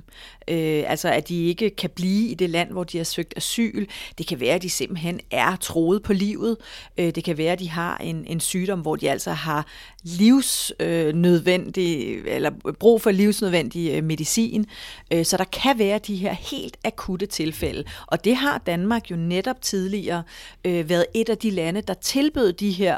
øh, 0.48 0.84
altså 0.86 1.08
at 1.08 1.28
de 1.28 1.46
ikke 1.46 1.70
kan 1.70 1.90
blive 1.90 2.28
i 2.28 2.34
det 2.34 2.50
land, 2.50 2.70
hvor 2.70 2.84
de 2.84 2.96
har 2.96 3.04
søgt 3.04 3.34
asyl. 3.36 3.86
Det 4.18 4.26
kan 4.26 4.40
være, 4.40 4.54
at 4.54 4.62
de 4.62 4.70
simpelthen 4.70 5.20
er 5.30 5.56
troet 5.56 6.02
på 6.02 6.12
livet. 6.12 6.56
Øh, 6.98 7.14
det 7.14 7.24
kan 7.24 7.38
være, 7.38 7.52
at 7.52 7.58
de 7.58 7.70
har 7.70 7.96
en, 7.96 8.24
en 8.26 8.40
sygdom, 8.40 8.80
hvor 8.80 8.96
de 8.96 9.10
altså 9.10 9.30
har 9.30 9.66
livsnødvendig, 10.02 12.08
øh, 12.08 12.24
eller 12.26 12.50
brug 12.78 13.02
for 13.02 13.10
livsnødvendig 13.10 13.92
øh, 13.92 14.04
medicin. 14.04 14.66
Øh, 15.12 15.24
så 15.24 15.36
der 15.36 15.44
kan 15.44 15.78
være 15.78 15.98
de 15.98 16.16
her 16.16 16.32
helt 16.32 16.76
akutte 16.84 17.26
tilfælde. 17.26 17.84
Og 18.06 18.24
det 18.24 18.36
har 18.36 18.58
Danmark 18.58 19.10
jo 19.10 19.16
netop 19.16 19.62
tidligere 19.62 20.22
øh, 20.64 20.88
været 20.88 21.06
et 21.14 21.28
af 21.28 21.38
de 21.38 21.50
lande, 21.50 21.80
der 21.80 21.94
tilbød 21.94 22.52
de 22.52 22.73
her 22.74 22.96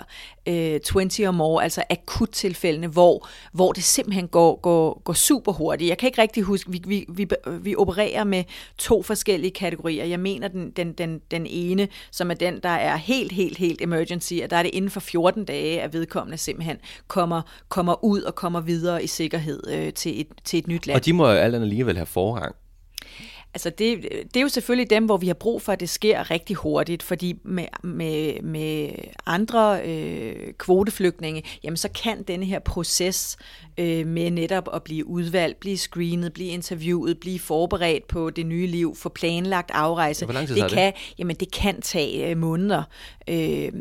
øh, 0.49 0.81
20 0.81 1.29
or 1.29 1.33
more, 1.33 1.63
altså 1.63 1.83
akuttilfældene, 1.91 2.87
hvor, 2.87 3.29
hvor 3.53 3.73
det 3.73 3.85
simpelthen 3.85 4.29
går, 4.29 4.61
går, 4.61 5.03
går 5.05 5.13
super 5.13 5.53
hurtigt. 5.53 5.89
Jeg 5.89 5.99
kan 5.99 6.07
ikke 6.07 6.23
rigtig 6.23 6.43
huske, 6.43 6.71
vi, 6.71 6.83
vi, 6.87 7.05
vi, 7.09 7.29
vi 7.61 7.77
opererer 7.77 8.25
med 8.25 8.45
to 8.79 9.03
forskellige 9.03 9.51
kategorier. 9.51 10.05
Jeg 10.05 10.21
mener 10.21 10.49
den, 10.49 10.71
den, 10.71 10.93
den, 10.93 11.21
den 11.31 11.47
ene, 11.47 11.89
som 12.11 12.31
er 12.31 12.35
den, 12.35 12.61
der 12.63 12.69
er 12.69 12.97
helt, 12.97 13.33
helt, 13.33 13.59
helt 13.59 13.83
emergency, 13.83 14.35
at 14.35 14.51
der 14.51 14.57
er 14.57 14.63
det 14.63 14.71
inden 14.75 14.91
for 14.91 15.01
14 15.01 15.45
dage, 15.45 15.83
at 15.83 15.93
vedkommende 15.93 16.39
simpelthen 16.39 16.77
kommer, 17.07 17.43
kommer 17.69 18.05
ud 18.05 18.23
og 18.23 18.35
kommer 18.35 18.61
videre 18.61 19.05
i 19.05 19.07
sikkerhed 19.07 19.63
øh, 19.69 19.93
til, 19.93 20.21
et, 20.21 20.29
til 20.45 20.59
et 20.59 20.69
nyt 20.69 20.87
land. 20.87 20.97
Og 20.97 21.05
de 21.05 21.13
må 21.13 21.29
jo 21.29 21.33
alt 21.33 21.55
andet 21.55 21.67
alligevel 21.67 21.97
have 21.97 22.07
forrang. 22.07 22.55
Altså 23.55 23.71
det, 23.71 24.03
det 24.03 24.37
er 24.37 24.41
jo 24.41 24.49
selvfølgelig 24.49 24.91
dem, 24.91 25.05
hvor 25.05 25.17
vi 25.17 25.27
har 25.27 25.35
brug 25.35 25.63
for, 25.63 25.73
at 25.73 25.81
det 25.81 25.89
sker 25.89 26.31
rigtig 26.31 26.57
hurtigt, 26.57 27.03
fordi 27.03 27.35
med, 27.43 27.67
med, 27.83 28.43
med 28.43 28.91
andre 29.27 29.83
øh, 29.85 30.53
kvoteflygtninge, 30.59 31.43
jamen 31.65 31.77
så 31.77 31.89
kan 31.89 32.23
denne 32.23 32.47
her 32.47 32.59
proces 32.59 33.37
øh, 33.79 34.07
med 34.07 34.31
netop 34.31 34.69
at 34.75 34.83
blive 34.83 35.07
udvalgt, 35.07 35.61
blive 35.61 35.79
screenet, 35.79 36.33
blive 36.33 36.49
interviewet, 36.49 37.21
blive 37.21 37.39
forberedt 37.39 38.09
på 38.09 38.31
det 38.31 38.47
nye 38.47 38.67
liv, 38.67 38.97
få 38.97 39.09
planlagt 39.09 39.71
afrejse, 39.75 40.27
lang 40.33 40.47
tid 40.47 40.57
det, 40.57 40.71
kan, 40.71 40.93
det? 40.93 41.15
Jamen, 41.19 41.37
det 41.37 41.53
kan 41.53 41.81
tage 41.81 42.31
øh, 42.31 42.37
måneder. 42.37 42.83
Øh, 43.29 43.73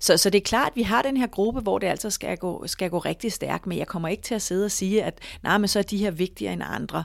så, 0.00 0.16
så 0.16 0.30
det 0.30 0.38
er 0.38 0.44
klart, 0.44 0.68
at 0.68 0.76
vi 0.76 0.82
har 0.82 1.02
den 1.02 1.16
her 1.16 1.26
gruppe, 1.26 1.60
hvor 1.60 1.78
det 1.78 1.86
altså 1.86 2.10
skal 2.10 2.36
gå, 2.36 2.66
skal 2.66 2.90
gå 2.90 2.98
rigtig 2.98 3.32
stærkt, 3.32 3.66
men 3.66 3.78
jeg 3.78 3.86
kommer 3.86 4.08
ikke 4.08 4.22
til 4.22 4.34
at 4.34 4.42
sidde 4.42 4.64
og 4.64 4.70
sige, 4.70 5.02
at 5.02 5.18
nej, 5.42 5.58
men 5.58 5.68
så 5.68 5.78
er 5.78 5.82
de 5.82 5.98
her 5.98 6.10
vigtigere 6.10 6.52
end 6.52 6.62
andre. 6.66 7.04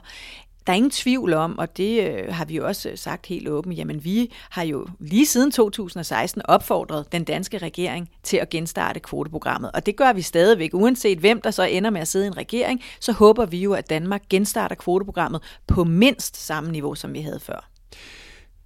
Der 0.66 0.72
er 0.72 0.76
ingen 0.76 0.90
tvivl 0.90 1.32
om, 1.32 1.58
og 1.58 1.76
det 1.76 2.08
øh, 2.08 2.34
har 2.34 2.44
vi 2.44 2.56
jo 2.56 2.66
også 2.66 2.88
øh, 2.88 2.98
sagt 2.98 3.26
helt 3.26 3.48
åbent, 3.48 3.78
jamen 3.78 4.04
vi 4.04 4.32
har 4.50 4.62
jo 4.62 4.86
lige 5.00 5.26
siden 5.26 5.50
2016 5.50 6.42
opfordret 6.44 7.12
den 7.12 7.24
danske 7.24 7.58
regering 7.58 8.10
til 8.22 8.36
at 8.36 8.50
genstarte 8.50 9.00
kvoteprogrammet. 9.00 9.70
Og 9.74 9.86
det 9.86 9.96
gør 9.96 10.12
vi 10.12 10.22
stadigvæk, 10.22 10.70
uanset 10.74 11.18
hvem 11.18 11.40
der 11.40 11.50
så 11.50 11.62
ender 11.62 11.90
med 11.90 12.00
at 12.00 12.08
sidde 12.08 12.24
i 12.24 12.28
en 12.28 12.36
regering, 12.36 12.82
så 13.00 13.12
håber 13.12 13.46
vi 13.46 13.58
jo, 13.62 13.72
at 13.72 13.90
Danmark 13.90 14.22
genstarter 14.30 14.76
kvoteprogrammet 14.76 15.42
på 15.66 15.84
mindst 15.84 16.46
samme 16.46 16.72
niveau, 16.72 16.94
som 16.94 17.12
vi 17.12 17.20
havde 17.20 17.40
før. 17.40 17.70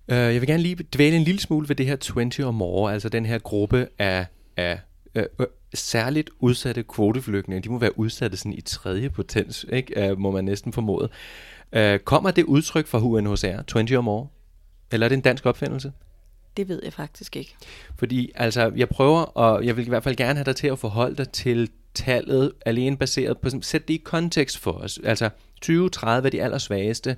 Øh, 0.09 0.17
jeg 0.17 0.41
vil 0.41 0.47
gerne 0.47 0.63
lige 0.63 0.77
dvæle 0.95 1.17
en 1.17 1.23
lille 1.23 1.41
smule 1.41 1.69
ved 1.69 1.77
det 1.77 1.87
her 1.87 1.97
20 1.97 2.47
or 2.47 2.51
more, 2.51 2.93
altså 2.93 3.09
den 3.09 3.27
her 3.27 3.39
gruppe 3.39 3.89
af, 3.99 4.27
af 4.57 4.81
øh, 5.15 5.25
øh, 5.41 5.47
særligt 5.75 6.31
udsatte 6.39 6.83
kvoteflygtninge. 6.83 7.63
De 7.63 7.69
må 7.69 7.79
være 7.79 7.99
udsatte 7.99 8.37
sådan 8.37 8.53
i 8.53 8.61
tredje 8.61 9.11
potens, 9.11 9.67
ikke? 9.73 10.15
Må 10.19 10.31
man 10.31 10.45
næsten 10.45 10.73
formode. 10.73 11.09
Øh, 11.73 11.99
kommer 11.99 12.31
det 12.31 12.45
udtryk 12.45 12.87
fra 12.87 12.99
UNHCR, 12.99 13.63
20 13.63 13.99
or 13.99 14.01
more? 14.01 14.29
Eller 14.93 15.07
er 15.07 15.09
det 15.09 15.17
en 15.17 15.23
dansk 15.23 15.47
opfindelse? 15.47 15.93
Det 16.57 16.69
ved 16.69 16.81
jeg 16.85 16.93
faktisk 16.93 17.37
ikke. 17.37 17.55
Fordi 17.99 18.33
altså, 18.35 18.73
jeg 18.77 18.89
prøver, 18.89 19.21
og 19.21 19.67
jeg 19.67 19.77
vil 19.77 19.87
i 19.87 19.89
hvert 19.89 20.05
fald 20.05 20.17
gerne 20.17 20.35
have 20.35 20.45
dig 20.45 20.57
til 20.57 20.67
at 20.67 20.79
forholde 20.79 21.17
dig 21.17 21.29
til 21.29 21.71
tallet, 21.95 22.53
alene 22.67 22.97
baseret 22.97 23.39
på, 23.39 23.51
sæt 23.61 23.89
det 23.89 23.95
i 23.95 24.03
kontekst 24.05 24.59
for 24.59 24.73
os. 24.73 25.01
Altså 25.05 25.31
20-30 25.65 25.71
er 26.07 26.21
de 26.21 26.43
allersvageste. 26.43 27.17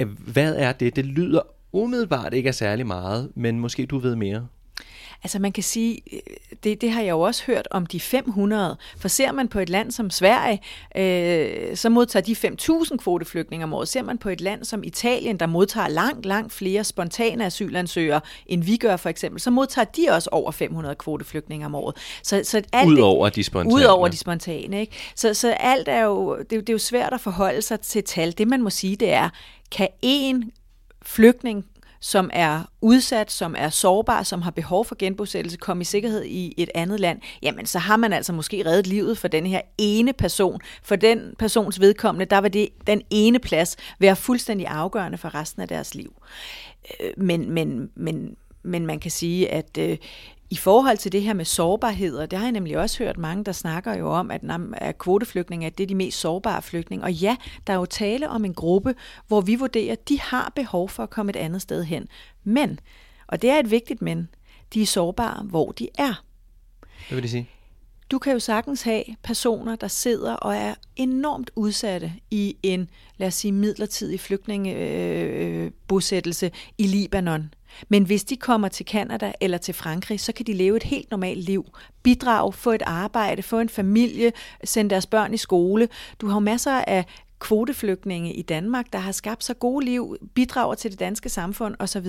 Øh, 0.00 0.08
hvad 0.08 0.56
er 0.56 0.72
det? 0.72 0.96
Det 0.96 1.04
lyder 1.04 1.40
umiddelbart 1.72 2.34
ikke 2.34 2.48
er 2.48 2.52
særlig 2.52 2.86
meget, 2.86 3.30
men 3.34 3.60
måske 3.60 3.86
du 3.86 3.98
ved 3.98 4.16
mere. 4.16 4.46
Altså 5.22 5.38
man 5.38 5.52
kan 5.52 5.62
sige, 5.62 6.00
øh, 6.12 6.20
det, 6.64 6.80
det 6.80 6.90
har 6.90 7.02
jeg 7.02 7.10
jo 7.10 7.20
også 7.20 7.44
hørt 7.46 7.68
om 7.70 7.86
de 7.86 8.00
500, 8.00 8.76
for 8.96 9.08
ser 9.08 9.32
man 9.32 9.48
på 9.48 9.58
et 9.58 9.68
land 9.68 9.90
som 9.90 10.10
Sverige, 10.10 10.60
øh, 10.96 11.76
så 11.76 11.88
modtager 11.88 12.22
de 12.22 12.32
5.000 12.32 12.96
kvoteflygtninge 12.96 13.64
om 13.64 13.74
året. 13.74 13.88
Ser 13.88 14.02
man 14.02 14.18
på 14.18 14.28
et 14.28 14.40
land 14.40 14.64
som 14.64 14.84
Italien, 14.84 15.40
der 15.40 15.46
modtager 15.46 15.88
langt, 15.88 16.26
langt 16.26 16.52
flere 16.52 16.84
spontane 16.84 17.46
asylansøgere, 17.46 18.20
end 18.46 18.64
vi 18.64 18.76
gør 18.76 18.96
for 18.96 19.08
eksempel, 19.08 19.40
så 19.40 19.50
modtager 19.50 19.84
de 19.84 20.06
også 20.10 20.28
over 20.32 20.50
500 20.50 20.94
kvoteflygtninge 20.94 21.66
om 21.66 21.74
året. 21.74 21.96
Så, 22.22 22.40
så 22.44 22.62
alt, 22.72 22.88
udover 22.88 23.28
de 23.28 23.44
spontane. 23.44 23.74
Udover 23.74 24.08
de 24.08 24.16
spontane, 24.16 24.80
ikke? 24.80 24.92
Så, 25.14 25.34
så 25.34 25.50
alt 25.52 25.88
er 25.88 26.04
jo, 26.04 26.36
det, 26.36 26.50
det 26.50 26.68
er 26.68 26.72
jo 26.72 26.78
svært 26.78 27.12
at 27.12 27.20
forholde 27.20 27.62
sig 27.62 27.80
til 27.80 28.04
tal. 28.04 28.38
Det 28.38 28.48
man 28.48 28.62
må 28.62 28.70
sige, 28.70 28.96
det 28.96 29.12
er, 29.12 29.28
kan 29.70 29.88
en 30.02 30.50
flygtning 31.02 31.66
som 32.04 32.30
er 32.32 32.62
udsat, 32.80 33.32
som 33.32 33.54
er 33.58 33.68
sårbar, 33.68 34.22
som 34.22 34.42
har 34.42 34.50
behov 34.50 34.84
for 34.84 34.94
genbosættelse, 34.98 35.58
komme 35.58 35.80
i 35.80 35.84
sikkerhed 35.84 36.24
i 36.24 36.54
et 36.56 36.70
andet 36.74 37.00
land, 37.00 37.20
jamen 37.42 37.66
så 37.66 37.78
har 37.78 37.96
man 37.96 38.12
altså 38.12 38.32
måske 38.32 38.66
reddet 38.66 38.86
livet 38.86 39.18
for 39.18 39.28
den 39.28 39.46
her 39.46 39.60
ene 39.78 40.12
person. 40.12 40.60
For 40.82 40.96
den 40.96 41.34
persons 41.38 41.80
vedkommende, 41.80 42.24
der 42.24 42.40
vil 42.40 42.52
det, 42.52 42.68
den 42.86 43.02
ene 43.10 43.38
plads 43.38 43.76
være 43.98 44.16
fuldstændig 44.16 44.66
afgørende 44.66 45.18
for 45.18 45.34
resten 45.34 45.62
af 45.62 45.68
deres 45.68 45.94
liv. 45.94 46.12
Øh, 47.00 47.10
men, 47.16 47.50
men, 47.50 47.90
men, 47.94 48.36
men 48.62 48.86
man 48.86 49.00
kan 49.00 49.10
sige, 49.10 49.52
at 49.52 49.78
øh, 49.78 49.98
i 50.50 50.56
forhold 50.56 50.96
til 50.96 51.12
det 51.12 51.22
her 51.22 51.32
med 51.32 51.44
sårbarheder, 51.44 52.26
det 52.26 52.38
har 52.38 52.46
jeg 52.46 52.52
nemlig 52.52 52.78
også 52.78 53.04
hørt 53.04 53.18
mange, 53.18 53.44
der 53.44 53.52
snakker 53.52 53.96
jo 53.96 54.10
om, 54.10 54.30
at, 54.30 54.40
at 54.72 54.98
kvoteflygtninge 54.98 55.66
at 55.66 55.78
det 55.78 55.84
er 55.84 55.88
de 55.88 55.94
mest 55.94 56.20
sårbare 56.20 56.62
flygtninge. 56.62 57.04
Og 57.04 57.12
ja, 57.12 57.36
der 57.66 57.72
er 57.72 57.76
jo 57.76 57.84
tale 57.84 58.28
om 58.28 58.44
en 58.44 58.54
gruppe, 58.54 58.94
hvor 59.28 59.40
vi 59.40 59.54
vurderer, 59.54 59.92
at 59.92 60.08
de 60.08 60.20
har 60.20 60.52
behov 60.56 60.88
for 60.88 61.02
at 61.02 61.10
komme 61.10 61.30
et 61.30 61.36
andet 61.36 61.62
sted 61.62 61.84
hen. 61.84 62.08
Men, 62.44 62.80
og 63.26 63.42
det 63.42 63.50
er 63.50 63.58
et 63.58 63.70
vigtigt 63.70 64.02
men, 64.02 64.28
de 64.74 64.82
er 64.82 64.86
sårbare, 64.86 65.44
hvor 65.44 65.72
de 65.72 65.88
er. 65.98 66.24
Hvad 67.08 67.16
vil 67.16 67.22
det 67.22 67.30
sige? 67.30 67.48
Du 68.10 68.18
kan 68.18 68.32
jo 68.32 68.38
sagtens 68.38 68.82
have 68.82 69.04
personer, 69.22 69.76
der 69.76 69.88
sidder 69.88 70.34
og 70.34 70.56
er 70.56 70.74
enormt 70.96 71.50
udsatte 71.56 72.12
i 72.30 72.56
en, 72.62 72.90
lad 73.16 73.28
os 73.28 73.34
sige, 73.34 73.52
midlertidig 73.52 74.20
flygtningebosættelse 74.20 76.46
øh, 76.46 76.52
i 76.78 76.86
Libanon. 76.86 77.54
Men 77.88 78.04
hvis 78.04 78.24
de 78.24 78.36
kommer 78.36 78.68
til 78.68 78.86
Kanada 78.86 79.32
eller 79.40 79.58
til 79.58 79.74
Frankrig, 79.74 80.20
så 80.20 80.32
kan 80.32 80.46
de 80.46 80.52
leve 80.52 80.76
et 80.76 80.82
helt 80.82 81.10
normalt 81.10 81.44
liv. 81.44 81.64
Bidrage, 82.02 82.52
få 82.52 82.70
et 82.70 82.82
arbejde, 82.86 83.42
få 83.42 83.58
en 83.58 83.68
familie, 83.68 84.32
sende 84.64 84.90
deres 84.90 85.06
børn 85.06 85.34
i 85.34 85.36
skole. 85.36 85.88
Du 86.20 86.26
har 86.26 86.34
jo 86.34 86.40
masser 86.40 86.72
af 86.72 87.04
kvoteflygtninge 87.38 88.34
i 88.34 88.42
Danmark, 88.42 88.92
der 88.92 88.98
har 88.98 89.12
skabt 89.12 89.44
så 89.44 89.54
gode 89.54 89.84
liv, 89.84 90.16
bidrager 90.34 90.74
til 90.74 90.90
det 90.90 91.00
danske 91.00 91.28
samfund 91.28 91.74
osv. 91.78 92.06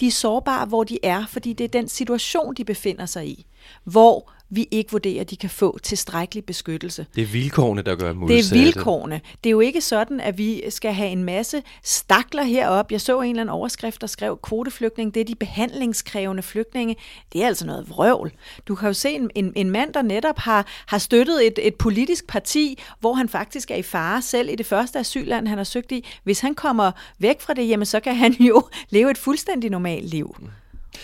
De 0.00 0.06
er 0.06 0.10
sårbare, 0.10 0.66
hvor 0.66 0.84
de 0.84 0.98
er, 1.02 1.26
fordi 1.26 1.52
det 1.52 1.64
er 1.64 1.68
den 1.68 1.88
situation, 1.88 2.54
de 2.54 2.64
befinder 2.64 3.06
sig 3.06 3.28
i. 3.28 3.46
Hvor 3.84 4.32
vi 4.56 4.68
ikke 4.70 4.90
vurderer, 4.90 5.20
at 5.20 5.30
de 5.30 5.36
kan 5.36 5.50
få 5.50 5.78
tilstrækkelig 5.78 6.44
beskyttelse. 6.44 7.06
Det 7.14 7.22
er 7.22 7.26
vilkårene, 7.26 7.82
der 7.82 7.96
gør 7.96 8.12
modsatte. 8.12 8.54
Det 8.54 8.60
er 8.60 8.64
vilkårene. 8.64 9.20
Det 9.44 9.50
er 9.50 9.52
jo 9.52 9.60
ikke 9.60 9.80
sådan, 9.80 10.20
at 10.20 10.38
vi 10.38 10.70
skal 10.70 10.92
have 10.92 11.10
en 11.10 11.24
masse 11.24 11.62
stakler 11.82 12.42
herop. 12.42 12.92
Jeg 12.92 13.00
så 13.00 13.20
en 13.20 13.30
eller 13.30 13.40
anden 13.40 13.52
overskrift, 13.52 14.00
der 14.00 14.06
skrev, 14.06 14.38
kvoteflygtning, 14.42 15.14
det 15.14 15.20
er 15.20 15.24
de 15.24 15.34
behandlingskrævende 15.34 16.42
flygtninge. 16.42 16.96
Det 17.32 17.42
er 17.42 17.46
altså 17.46 17.66
noget 17.66 17.90
vrøvl. 17.90 18.32
Du 18.68 18.74
kan 18.74 18.86
jo 18.86 18.92
se 18.92 19.10
en, 19.10 19.30
en, 19.34 19.52
en 19.56 19.70
mand, 19.70 19.92
der 19.92 20.02
netop 20.02 20.38
har, 20.38 20.66
har 20.86 20.98
støttet 20.98 21.46
et, 21.46 21.58
et 21.62 21.74
politisk 21.74 22.26
parti, 22.26 22.78
hvor 23.00 23.14
han 23.14 23.28
faktisk 23.28 23.70
er 23.70 23.76
i 23.76 23.82
fare 23.82 24.22
selv 24.22 24.48
i 24.48 24.54
det 24.54 24.66
første 24.66 24.98
asylland, 24.98 25.48
han 25.48 25.58
har 25.58 25.64
søgt 25.64 25.92
i. 25.92 26.06
Hvis 26.24 26.40
han 26.40 26.54
kommer 26.54 26.92
væk 27.18 27.40
fra 27.40 27.54
det, 27.54 27.68
jamen, 27.68 27.86
så 27.86 28.00
kan 28.00 28.16
han 28.16 28.32
jo 28.32 28.62
leve 28.90 29.10
et 29.10 29.18
fuldstændig 29.18 29.70
normalt 29.70 30.08
liv. 30.08 30.36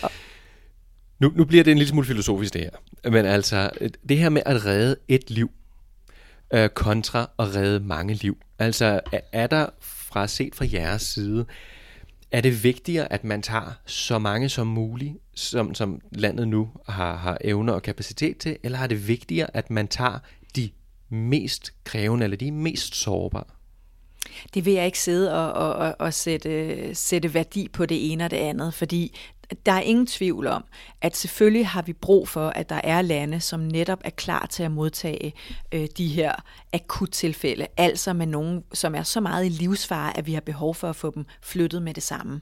Og 0.01 0.11
nu, 1.21 1.31
nu 1.35 1.45
bliver 1.45 1.63
det 1.63 1.71
en 1.71 1.77
lille 1.77 1.89
smule 1.89 2.07
filosofisk 2.07 2.53
det 2.53 2.61
her. 2.61 3.09
Men 3.11 3.25
altså, 3.25 3.69
det 4.09 4.17
her 4.17 4.29
med 4.29 4.41
at 4.45 4.65
redde 4.65 4.95
et 5.07 5.29
liv 5.29 5.51
øh, 6.53 6.69
kontra 6.69 7.29
at 7.39 7.55
redde 7.55 7.79
mange 7.79 8.13
liv. 8.13 8.37
Altså, 8.59 8.99
er 9.31 9.47
der 9.47 9.65
fra 9.79 10.27
set 10.27 10.55
fra 10.55 10.65
jeres 10.73 11.01
side, 11.01 11.45
er 12.31 12.41
det 12.41 12.63
vigtigere, 12.63 13.13
at 13.13 13.23
man 13.23 13.41
tager 13.41 13.71
så 13.85 14.19
mange 14.19 14.49
som 14.49 14.67
muligt, 14.67 15.13
som, 15.35 15.75
som 15.75 16.01
landet 16.11 16.47
nu 16.47 16.69
har, 16.87 17.15
har 17.15 17.37
evner 17.41 17.73
og 17.73 17.81
kapacitet 17.81 18.37
til, 18.37 18.57
eller 18.63 18.79
er 18.79 18.87
det 18.87 19.07
vigtigere, 19.07 19.55
at 19.55 19.69
man 19.69 19.87
tager 19.87 20.19
de 20.55 20.69
mest 21.09 21.73
krævende, 21.83 22.23
eller 22.23 22.37
de 22.37 22.51
mest 22.51 22.95
sårbare? 22.95 23.43
Det 24.53 24.65
vil 24.65 24.73
jeg 24.73 24.85
ikke 24.85 24.99
sidde 24.99 25.33
og, 25.33 25.53
og, 25.53 25.73
og, 25.73 25.95
og 25.99 26.13
sætte, 26.13 26.95
sætte 26.95 27.33
værdi 27.33 27.67
på 27.73 27.85
det 27.85 28.11
ene 28.11 28.25
og 28.25 28.31
det 28.31 28.37
andet, 28.37 28.73
fordi 28.73 29.17
der 29.65 29.71
er 29.71 29.81
ingen 29.81 30.07
tvivl 30.07 30.47
om, 30.47 30.63
at 31.01 31.17
selvfølgelig 31.17 31.67
har 31.67 31.81
vi 31.81 31.93
brug 31.93 32.27
for, 32.27 32.49
at 32.49 32.69
der 32.69 32.81
er 32.83 33.01
lande, 33.01 33.39
som 33.39 33.59
netop 33.59 34.01
er 34.03 34.09
klar 34.09 34.45
til 34.45 34.63
at 34.63 34.71
modtage 34.71 35.33
øh, 35.71 35.87
de 35.97 36.07
her 36.07 36.35
akuttilfælde, 36.73 37.67
altså 37.77 38.13
med 38.13 38.25
nogen, 38.25 38.63
som 38.73 38.95
er 38.95 39.03
så 39.03 39.19
meget 39.19 39.45
i 39.45 39.49
livsfare, 39.49 40.17
at 40.17 40.27
vi 40.27 40.33
har 40.33 40.41
behov 40.41 40.75
for 40.75 40.89
at 40.89 40.95
få 40.95 41.11
dem 41.15 41.25
flyttet 41.41 41.81
med 41.81 41.93
det 41.93 42.03
samme. 42.03 42.41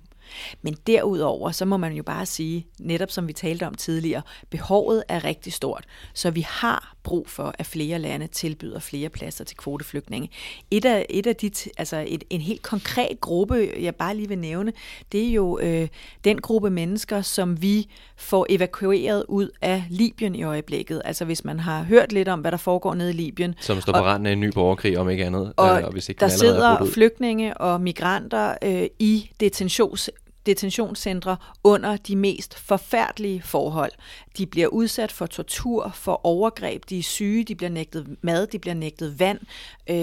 Men 0.62 0.76
derudover, 0.88 1.52
så 1.52 1.66
må 1.66 1.78
man 1.78 1.94
jo 1.94 2.04
bare 2.04 2.26
sige, 2.26 2.68
netop 2.80 3.12
som 3.12 3.28
vi 3.28 3.34
talte 3.34 3.68
om 3.68 3.76
tidligere, 3.76 4.22
behovet 4.50 5.04
er 5.08 5.24
rigtig 5.24 5.54
stort, 5.54 5.86
så 6.14 6.32
vi 6.32 6.42
har 6.50 6.96
brug 7.04 7.30
for, 7.30 7.56
at 7.60 7.66
flere 7.66 8.00
lande 8.00 8.28
tilbyder 8.28 8.80
flere 8.80 9.10
pladser 9.10 9.44
til 9.44 9.58
kvoteflygtninge. 9.58 10.30
Et 10.72 10.86
af, 10.86 11.06
et 11.10 11.28
af 11.28 11.36
de, 11.36 11.52
altså 11.78 12.06
et, 12.08 12.24
en 12.30 12.42
helt 12.42 12.62
konkret 12.62 13.22
gruppe, 13.22 13.70
jeg 13.80 13.96
bare 13.96 14.16
lige 14.16 14.28
vil 14.28 14.38
nævne, 14.38 14.74
det 15.12 15.28
er 15.28 15.32
jo 15.32 15.60
øh, 15.60 15.88
den 16.24 16.42
gruppe 16.42 16.70
mennesker, 16.70 17.22
som 17.22 17.62
vi 17.62 17.90
får 18.18 18.46
evakueret 18.50 19.26
ud 19.28 19.50
af 19.62 19.84
Libyen 19.90 20.36
i 20.36 20.44
øjeblikket. 20.44 21.02
Altså 21.06 21.26
hvis 21.26 21.46
man 21.46 21.60
har 21.60 21.84
hørt 21.84 22.12
lidt 22.12 22.28
om, 22.28 22.40
hvad 22.40 22.52
der 22.52 22.58
foregår 22.58 22.94
nede 22.94 23.10
i 23.10 23.14
Libyen. 23.14 23.56
Som 23.60 23.82
står 23.82 23.94
på 23.94 24.00
randen 24.00 24.26
af 24.26 24.32
en 24.32 24.40
ny 24.40 24.52
borgerkrig, 24.54 24.98
om 24.98 25.10
ikke 25.10 25.26
andet. 25.26 25.54
Og, 25.58 25.80
øh, 25.80 25.86
og 25.86 25.92
hvis 25.92 26.10
ikke 26.10 26.20
der 26.20 26.28
sidder 26.28 26.86
flygtninge 26.86 27.58
og 27.58 27.82
migranter 27.82 28.56
øh, 28.64 28.88
i 29.00 29.32
detentions 29.40 30.10
detentionscentre 30.50 31.38
under 31.64 31.98
de 31.98 32.16
mest 32.16 32.60
forfærdelige 32.60 33.42
forhold. 33.42 33.92
De 34.40 34.46
bliver 34.46 34.68
udsat 34.68 35.12
for 35.12 35.26
tortur, 35.26 35.92
for 35.96 36.26
overgreb, 36.26 36.84
de 36.90 37.00
er 37.00 37.04
syge, 37.04 37.44
de 37.44 37.56
bliver 37.56 37.70
nægtet 37.70 38.16
mad, 38.22 38.48
de 38.48 38.60
bliver 38.60 38.74
nægtet 38.74 39.20
vand. 39.20 39.40
Øh, 39.90 39.96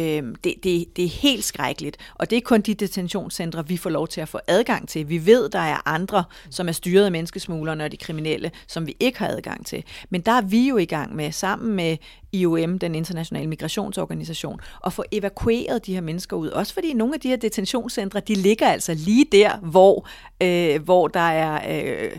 det, 0.44 0.54
det, 0.62 0.96
det 0.96 1.04
er 1.04 1.08
helt 1.08 1.44
skrækkeligt, 1.44 1.96
og 2.14 2.30
det 2.30 2.36
er 2.36 2.40
kun 2.40 2.60
de 2.60 2.74
detentionscentre, 2.74 3.68
vi 3.68 3.76
får 3.76 3.90
lov 3.90 4.08
til 4.08 4.20
at 4.20 4.28
få 4.28 4.38
adgang 4.46 4.88
til. 4.88 5.08
Vi 5.08 5.26
ved, 5.26 5.48
der 5.48 5.58
er 5.58 5.88
andre, 5.88 6.24
som 6.50 6.68
er 6.68 6.72
styret 6.72 7.04
af 7.04 7.12
menneskesmuglerne 7.12 7.84
og 7.84 7.92
de 7.92 7.96
kriminelle, 7.96 8.50
som 8.66 8.86
vi 8.86 8.96
ikke 9.00 9.18
har 9.18 9.28
adgang 9.28 9.66
til. 9.66 9.84
Men 10.10 10.20
der 10.20 10.32
er 10.32 10.42
vi 10.42 10.68
jo 10.68 10.76
i 10.76 10.84
gang 10.84 11.16
med, 11.16 11.32
sammen 11.32 11.76
med 11.76 11.96
IOM, 12.32 12.78
den 12.78 12.94
internationale 12.94 13.48
migrationsorganisation, 13.48 14.60
at 14.86 14.92
få 14.92 15.04
evakueret 15.12 15.86
de 15.86 15.94
her 15.94 16.00
mennesker 16.00 16.36
ud. 16.36 16.48
Også 16.48 16.74
fordi 16.74 16.92
nogle 16.92 17.14
af 17.14 17.20
de 17.20 17.28
her 17.28 17.36
detentionscentre, 17.36 18.20
de 18.20 18.34
ligger 18.34 18.68
altså 18.68 18.94
lige 18.94 19.26
der, 19.32 19.56
hvor, 19.56 20.08
øh, 20.42 20.82
hvor 20.82 21.08
der 21.08 21.20
er 21.20 21.80
øh, 22.04 22.18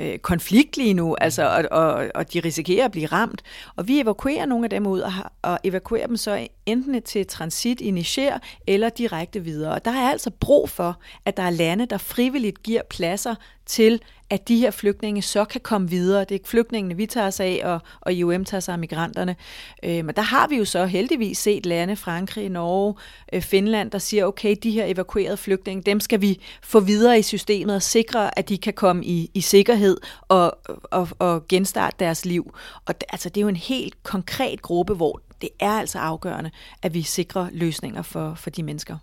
øh, 0.00 0.18
konflikt 0.18 0.76
lige 0.76 0.94
nu, 0.94 1.16
altså, 1.20 1.48
og, 1.48 1.78
og, 1.80 2.10
og 2.14 2.32
de 2.32 2.40
risikerer 2.40 2.84
at 2.84 2.92
blive 2.92 3.06
ramt. 3.06 3.42
Og 3.76 3.88
vi 3.88 4.00
evakuerer 4.00 4.46
nogle 4.46 4.64
af 4.66 4.70
dem 4.70 4.86
ud, 4.86 5.00
og, 5.00 5.12
og 5.42 5.58
evakuerer 5.64 6.06
dem 6.06 6.16
så 6.16 6.48
enten 6.66 7.02
til 7.02 7.26
transit 7.26 7.80
i 7.80 7.90
Niger, 7.90 8.38
eller 8.66 8.88
direkte 8.88 9.40
videre. 9.40 9.72
Og 9.72 9.84
der 9.84 9.90
er 9.90 10.10
altså 10.10 10.30
brug 10.30 10.70
for, 10.70 11.00
at 11.24 11.36
der 11.36 11.42
er 11.42 11.50
lande, 11.50 11.86
der 11.86 11.98
frivilligt 11.98 12.62
giver 12.62 12.82
pladser 12.90 13.34
til 13.66 14.00
at 14.30 14.48
de 14.48 14.56
her 14.56 14.70
flygtninge 14.70 15.22
så 15.22 15.44
kan 15.44 15.60
komme 15.60 15.90
videre. 15.90 16.20
Det 16.20 16.30
er 16.30 16.34
ikke 16.34 16.48
flygtningene, 16.48 16.96
vi 16.96 17.06
tager 17.06 17.26
os 17.26 17.40
af, 17.40 17.60
og, 17.64 17.80
og 18.00 18.12
IOM 18.12 18.44
tager 18.44 18.60
sig 18.60 18.72
af 18.72 18.78
migranterne. 18.78 19.36
Øh, 19.82 20.04
men 20.04 20.14
der 20.14 20.22
har 20.22 20.48
vi 20.48 20.56
jo 20.56 20.64
så 20.64 20.86
heldigvis 20.86 21.38
set 21.38 21.66
lande, 21.66 21.96
Frankrig, 21.96 22.48
Norge, 22.48 22.94
øh, 23.32 23.42
Finland, 23.42 23.90
der 23.90 23.98
siger, 23.98 24.24
okay, 24.24 24.56
de 24.62 24.70
her 24.70 24.84
evakuerede 24.84 25.36
flygtninge, 25.36 25.82
dem 25.82 26.00
skal 26.00 26.20
vi 26.20 26.40
få 26.62 26.80
videre 26.80 27.18
i 27.18 27.22
systemet 27.22 27.74
og 27.74 27.82
sikre, 27.82 28.38
at 28.38 28.48
de 28.48 28.58
kan 28.58 28.72
komme 28.72 29.04
i, 29.04 29.30
i 29.34 29.40
sikkerhed 29.40 29.96
og, 30.28 30.58
og, 30.82 31.08
og 31.18 31.48
genstarte 31.48 31.96
deres 31.98 32.24
liv. 32.24 32.54
Og 32.86 32.94
altså, 33.08 33.28
det 33.28 33.36
er 33.36 33.42
jo 33.42 33.48
en 33.48 33.56
helt 33.56 34.02
konkret 34.02 34.62
gruppe, 34.62 34.94
hvor 34.94 35.20
det 35.40 35.48
er 35.60 35.72
altså 35.72 35.98
afgørende, 35.98 36.50
at 36.82 36.94
vi 36.94 37.02
sikrer 37.02 37.48
løsninger 37.52 38.02
for, 38.02 38.34
for 38.34 38.50
de 38.50 38.62
mennesker. 38.62 38.96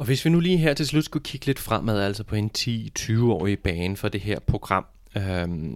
Og 0.00 0.06
hvis 0.06 0.24
vi 0.24 0.30
nu 0.30 0.40
lige 0.40 0.56
her 0.56 0.74
til 0.74 0.86
slut 0.86 1.04
skulle 1.04 1.22
kigge 1.24 1.46
lidt 1.46 1.58
fremad, 1.58 2.00
altså 2.00 2.24
på 2.24 2.36
en 2.36 2.50
10-20-årig 2.58 3.58
bane 3.58 3.96
for 3.96 4.08
det 4.08 4.20
her 4.20 4.38
program, 4.38 4.86
øhm, 5.16 5.72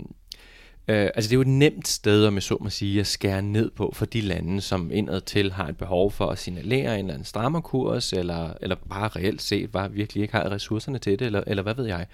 øh, 0.89 1.11
altså 1.15 1.29
det 1.29 1.33
er 1.33 1.37
jo 1.37 1.41
et 1.41 1.47
nemt 1.47 1.89
sted, 1.89 2.27
om 2.27 2.35
jeg 2.35 2.43
så 2.43 2.57
må 2.61 2.71
sige, 2.71 3.01
at 3.01 3.07
skære 3.07 3.43
ned 3.43 3.71
på 3.71 3.93
for 3.95 4.05
de 4.05 4.21
lande, 4.21 4.61
som 4.61 4.91
indad 4.93 5.21
til 5.21 5.53
har 5.53 5.69
et 5.69 5.77
behov 5.77 6.11
for 6.11 6.27
at 6.27 6.39
signalere 6.39 6.95
en 6.95 6.99
eller 6.99 7.15
anden 7.15 7.25
strammerkurs, 7.25 8.13
eller, 8.13 8.55
eller 8.61 8.77
bare 8.89 9.09
reelt 9.09 9.43
set 9.43 9.73
bare 9.73 9.93
virkelig 9.93 10.23
ikke 10.23 10.35
har 10.35 10.51
ressourcerne 10.51 10.99
til 10.99 11.19
det, 11.19 11.27
eller, 11.27 11.45
eller 11.47 11.63
hvad 11.63 11.75
ved 11.75 11.87
jeg. 11.87 12.07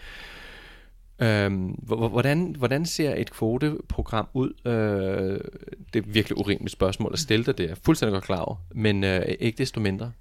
Øhm, 1.18 1.66
hvordan, 1.86 2.54
hvordan 2.58 2.86
ser 2.86 3.14
et 3.14 3.30
kvoteprogram 3.30 4.28
ud? 4.34 4.52
Øh, 4.64 5.40
det 5.92 6.06
er 6.06 6.10
virkelig 6.10 6.38
urimeligt 6.38 6.72
spørgsmål 6.72 7.10
at 7.12 7.18
stille 7.18 7.44
dig, 7.44 7.58
det 7.58 7.64
er 7.64 7.68
jeg 7.68 7.78
fuldstændig 7.84 8.12
godt 8.12 8.24
klar 8.24 8.40
over, 8.40 8.56
men 8.74 9.04
øh, 9.04 9.22
ikke 9.40 9.58
desto 9.58 9.80
mindre. 9.80 10.12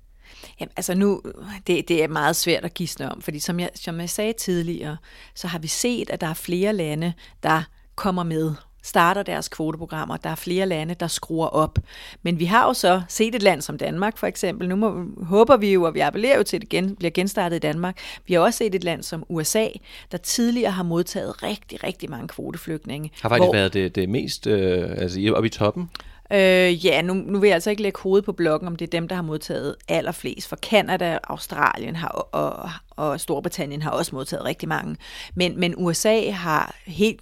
Jamen, 0.60 0.72
altså 0.78 0.96
nu, 0.96 1.22
det, 1.68 1.88
det 1.88 2.04
er 2.04 2.08
meget 2.08 2.36
svært 2.36 2.66
at 2.66 2.74
gisne 2.74 3.12
om, 3.12 3.22
fordi 3.22 3.40
som 3.40 3.60
jeg, 3.60 3.70
som 3.76 4.00
jeg 4.00 4.10
sagde 4.10 4.34
tidligere, 4.34 4.98
så 5.36 5.48
har 5.48 5.60
vi 5.60 5.68
set, 5.68 6.10
at 6.10 6.22
der 6.22 6.28
er 6.28 6.34
flere 6.34 6.74
lande, 6.74 7.14
der 7.44 7.64
kommer 7.96 8.24
med 8.24 8.54
starter 8.84 9.24
deres 9.24 9.48
kvoteprogrammer. 9.48 10.18
Der 10.18 10.30
er 10.30 10.36
flere 10.36 10.66
lande, 10.66 10.94
der 10.94 11.08
skruer 11.08 11.48
op. 11.48 11.80
Men 12.24 12.40
vi 12.40 12.46
har 12.46 12.66
jo 12.66 12.74
så 12.74 13.02
set 13.08 13.36
et 13.36 13.44
land 13.44 13.62
som 13.62 13.78
Danmark 13.78 14.18
for 14.18 14.28
eksempel. 14.28 14.70
Nu 14.70 14.76
må, 14.76 15.04
håber 15.24 15.58
vi 15.58 15.74
jo, 15.74 15.84
og 15.84 15.94
vi 15.94 16.00
appellerer 16.00 16.38
jo 16.38 16.44
til, 16.44 16.58
at 16.58 16.62
det 16.62 16.70
gen, 16.70 16.96
bliver 16.96 17.12
genstartet 17.12 17.56
i 17.56 17.60
Danmark. 17.60 17.98
Vi 18.28 18.34
har 18.34 18.42
også 18.42 18.58
set 18.58 18.76
et 18.76 18.84
land 18.84 19.04
som 19.04 19.24
USA, 19.30 19.68
der 20.12 20.18
tidligere 20.18 20.72
har 20.72 20.84
modtaget 20.84 21.44
rigtig, 21.44 21.84
rigtig 21.84 22.10
mange 22.10 22.28
kvoteflygtninge. 22.28 23.12
Har 23.22 23.30
faktisk 23.30 23.46
hvor, 23.46 23.54
været 23.54 23.74
det, 23.74 23.96
det 23.96 24.10
mest 24.10 24.48
øh, 24.48 24.90
altså 24.98 25.34
oppe 25.36 25.48
i 25.48 25.50
toppen? 25.50 25.90
Øh, 26.34 26.86
ja, 26.86 27.02
nu, 27.02 27.14
nu 27.14 27.40
vil 27.40 27.48
jeg 27.48 27.54
altså 27.54 27.70
ikke 27.70 27.82
lægge 27.82 28.00
hovedet 28.00 28.26
på 28.26 28.32
blokken, 28.32 28.68
om 28.68 28.76
det 28.76 28.86
er 28.86 28.90
dem, 28.90 29.08
der 29.08 29.16
har 29.16 29.24
modtaget 29.24 29.76
allerflest. 29.88 30.48
For 30.48 30.56
Kanada, 30.56 31.20
Australien 31.24 31.96
har, 31.96 32.08
og, 32.08 32.70
og 32.90 33.20
Storbritannien 33.20 33.82
har 33.82 33.92
også 33.92 34.16
modtaget 34.16 34.46
rigtig 34.46 34.70
mange. 34.70 34.96
Men, 35.36 35.60
men 35.60 35.74
USA 35.78 36.32
har 36.32 36.76
helt 36.86 37.20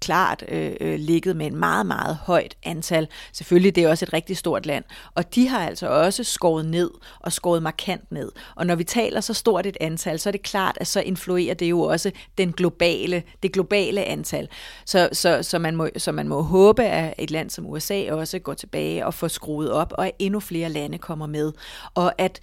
klart 0.00 0.44
øh, 0.48 0.72
øh, 0.80 0.98
ligget 0.98 1.36
med 1.36 1.46
en 1.46 1.56
meget, 1.56 1.86
meget 1.86 2.16
højt 2.16 2.56
antal. 2.62 3.08
Selvfølgelig, 3.32 3.76
det 3.76 3.84
er 3.84 3.88
også 3.88 4.04
et 4.04 4.12
rigtig 4.12 4.36
stort 4.36 4.66
land. 4.66 4.84
Og 5.14 5.34
de 5.34 5.48
har 5.48 5.66
altså 5.66 5.88
også 5.88 6.24
skåret 6.24 6.66
ned, 6.66 6.90
og 7.20 7.32
skåret 7.32 7.62
markant 7.62 8.12
ned. 8.12 8.32
Og 8.56 8.66
når 8.66 8.74
vi 8.74 8.84
taler 8.84 9.20
så 9.20 9.34
stort 9.34 9.66
et 9.66 9.76
antal, 9.80 10.18
så 10.18 10.28
er 10.28 10.32
det 10.32 10.42
klart, 10.42 10.78
at 10.80 10.86
så 10.86 11.00
influerer 11.00 11.54
det 11.54 11.70
jo 11.70 11.80
også 11.80 12.10
den 12.38 12.52
globale, 12.52 13.22
det 13.42 13.52
globale 13.52 14.04
antal. 14.04 14.48
Så, 14.84 15.08
så, 15.12 15.42
så, 15.42 15.58
man 15.58 15.76
må, 15.76 15.88
så 15.96 16.12
man 16.12 16.28
må 16.28 16.42
håbe, 16.42 16.84
at 16.84 17.14
et 17.18 17.30
land 17.30 17.50
som 17.50 17.66
USA 17.66 18.12
også 18.12 18.38
går 18.38 18.54
tilbage 18.54 19.06
og 19.06 19.14
får 19.14 19.28
skruet 19.28 19.72
op, 19.72 19.92
og 19.98 20.06
at 20.06 20.12
endnu 20.18 20.40
flere 20.40 20.68
lande 20.68 20.98
kommer 20.98 21.26
med. 21.26 21.52
Og 21.94 22.12
at 22.18 22.40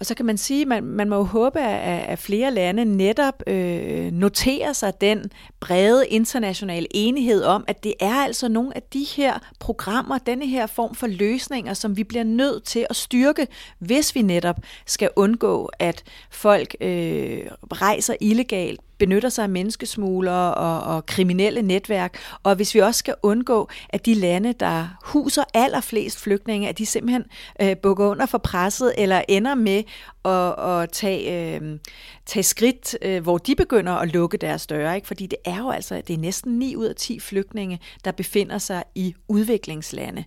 og 0.00 0.06
så 0.06 0.14
kan 0.14 0.26
man 0.26 0.36
sige, 0.36 0.62
at 0.62 0.68
man, 0.68 0.84
man 0.84 1.08
må 1.08 1.16
jo 1.16 1.22
håbe, 1.22 1.60
at, 1.60 2.04
at 2.08 2.18
flere 2.18 2.50
lande 2.50 2.84
netop 2.84 3.42
øh, 3.46 4.12
noterer 4.12 4.72
sig 4.72 5.00
den 5.00 5.30
brede 5.60 6.08
internationale 6.08 6.86
enighed 6.90 7.44
om, 7.44 7.64
at 7.68 7.84
det 7.84 7.94
er 8.00 8.14
altså 8.14 8.48
nogle 8.48 8.76
af 8.76 8.82
de 8.82 9.06
her 9.16 9.38
programmer, 9.60 10.18
denne 10.18 10.46
her 10.46 10.66
form 10.66 10.94
for 10.94 11.06
løsninger, 11.06 11.74
som 11.74 11.96
vi 11.96 12.04
bliver 12.04 12.24
nødt 12.24 12.64
til 12.64 12.86
at 12.90 12.96
styrke, 12.96 13.46
hvis 13.78 14.14
vi 14.14 14.22
netop 14.22 14.56
skal 14.86 15.10
undgå, 15.16 15.70
at 15.78 16.02
folk 16.30 16.76
øh, 16.80 17.40
rejser 17.72 18.14
illegalt, 18.20 18.80
benytter 18.98 19.28
sig 19.28 19.42
af 19.42 19.48
menneskesmuglere 19.48 20.54
og, 20.54 20.96
og 20.96 21.06
kriminelle 21.06 21.62
netværk, 21.62 22.18
og 22.42 22.54
hvis 22.54 22.74
vi 22.74 22.80
også 22.80 22.98
skal 22.98 23.14
undgå, 23.22 23.68
at 23.88 24.06
de 24.06 24.14
lande, 24.14 24.52
der 24.52 24.98
huser 25.04 25.44
allerflest 25.54 26.20
flygtninge, 26.20 26.68
at 26.68 26.78
de 26.78 26.86
simpelthen 26.86 27.24
øh, 27.62 27.76
bukker 27.76 28.06
under 28.06 28.26
for 28.26 28.38
presset, 28.38 28.92
eller 28.98 29.22
ender 29.28 29.54
med 29.54 29.82
at, 30.24 30.82
at 30.82 30.90
tage, 30.90 31.56
øh, 31.56 31.78
tage 32.26 32.42
skridt, 32.42 32.96
øh, 33.02 33.22
hvor 33.22 33.38
de 33.38 33.54
begynder 33.54 33.92
at 33.92 34.12
lukke 34.12 34.36
deres 34.36 34.66
døre. 34.66 34.94
Ikke? 34.94 35.06
Fordi 35.06 35.26
det 35.26 35.38
er 35.44 35.58
jo 35.58 35.70
altså, 35.70 36.02
det 36.06 36.14
er 36.14 36.18
næsten 36.18 36.58
9 36.58 36.76
ud 36.76 36.86
af 36.86 36.94
10 36.96 37.20
flygtninge, 37.20 37.80
der 38.04 38.12
befinder 38.12 38.58
sig 38.58 38.84
i 38.94 39.14
udviklingslande. 39.28 40.24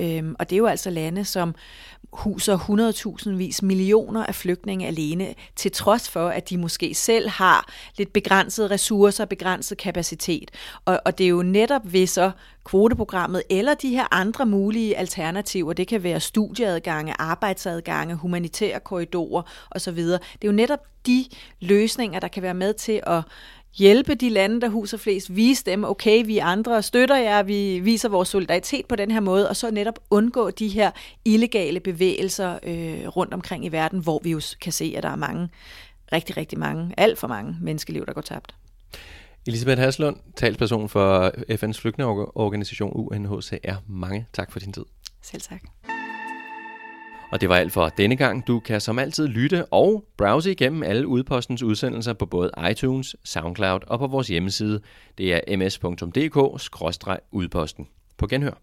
Øh, 0.00 0.24
og 0.38 0.50
det 0.50 0.56
er 0.56 0.58
jo 0.58 0.66
altså 0.66 0.90
lande, 0.90 1.24
som 1.24 1.54
huser 2.12 2.58
100.000 3.28 3.30
vis 3.30 3.62
millioner 3.62 4.26
af 4.26 4.34
flygtninge 4.34 4.86
alene, 4.86 5.34
til 5.56 5.72
trods 5.72 6.08
for, 6.10 6.28
at 6.28 6.50
de 6.50 6.58
måske 6.58 6.94
selv 6.94 7.28
har 7.28 7.68
lidt 7.98 8.12
begrænsede 8.12 8.70
ressourcer, 8.70 9.24
begrænset 9.24 9.78
kapacitet. 9.78 10.50
Og, 10.84 11.00
og 11.04 11.18
det 11.18 11.24
er 11.24 11.28
jo 11.28 11.42
netop 11.42 11.92
ved 11.92 12.06
så 12.06 12.30
kvoteprogrammet 12.64 13.42
eller 13.50 13.74
de 13.74 13.90
her 13.90 14.06
andre 14.10 14.46
mulige 14.46 14.96
alternativer, 14.96 15.72
det 15.72 15.88
kan 15.88 16.02
være 16.02 16.20
studieadgange, 16.20 17.14
arbejdsadgange, 17.18 18.14
humanitære 18.14 18.80
korridorer 18.80 19.42
osv. 19.70 19.96
Det 19.96 20.14
er 20.14 20.46
jo 20.46 20.52
netop 20.52 20.80
de 21.06 21.24
løsninger, 21.60 22.20
der 22.20 22.28
kan 22.28 22.42
være 22.42 22.54
med 22.54 22.74
til 22.74 23.00
at 23.06 23.22
hjælpe 23.74 24.14
de 24.14 24.28
lande, 24.28 24.60
der 24.60 24.68
huser 24.68 24.96
flest, 24.96 25.36
vise 25.36 25.64
dem, 25.64 25.84
okay, 25.84 26.26
vi 26.26 26.38
andre 26.38 26.82
støtter 26.82 27.16
jer, 27.16 27.42
vi 27.42 27.80
viser 27.80 28.08
vores 28.08 28.28
solidaritet 28.28 28.86
på 28.86 28.96
den 28.96 29.10
her 29.10 29.20
måde, 29.20 29.48
og 29.48 29.56
så 29.56 29.70
netop 29.70 29.98
undgå 30.10 30.50
de 30.50 30.68
her 30.68 30.90
illegale 31.24 31.80
bevægelser 31.80 32.58
øh, 32.62 33.08
rundt 33.08 33.34
omkring 33.34 33.64
i 33.64 33.68
verden, 33.68 34.00
hvor 34.00 34.20
vi 34.22 34.30
jo 34.30 34.40
kan 34.60 34.72
se, 34.72 34.94
at 34.96 35.02
der 35.02 35.10
er 35.10 35.16
mange, 35.16 35.48
rigtig, 36.12 36.36
rigtig 36.36 36.58
mange, 36.58 36.94
alt 36.96 37.18
for 37.18 37.28
mange 37.28 37.56
menneskeliv, 37.60 38.06
der 38.06 38.12
går 38.12 38.20
tabt. 38.20 38.54
Elisabeth 39.46 39.80
Haslund, 39.80 40.16
talsperson 40.36 40.88
for 40.88 41.28
FN's 41.50 41.80
flygtningeorganisation 41.80 42.92
UNHCR. 42.94 43.76
Mange 43.88 44.26
tak 44.32 44.52
for 44.52 44.58
din 44.58 44.72
tid. 44.72 44.84
Selv 45.22 45.42
tak. 45.42 45.91
Og 47.32 47.40
det 47.40 47.48
var 47.48 47.56
alt 47.56 47.72
for 47.72 47.88
denne 47.88 48.16
gang. 48.16 48.46
Du 48.46 48.60
kan 48.60 48.80
som 48.80 48.98
altid 48.98 49.26
lytte 49.26 49.66
og 49.66 50.04
browse 50.16 50.50
igennem 50.50 50.82
alle 50.82 51.06
udpostens 51.06 51.62
udsendelser 51.62 52.12
på 52.12 52.26
både 52.26 52.50
iTunes, 52.70 53.16
SoundCloud 53.24 53.80
og 53.86 53.98
på 53.98 54.06
vores 54.06 54.28
hjemmeside. 54.28 54.80
Det 55.18 55.34
er 55.34 55.40
ms.dk-udposten. 55.56 56.78
På 58.18 58.26
genhør. 58.26 58.62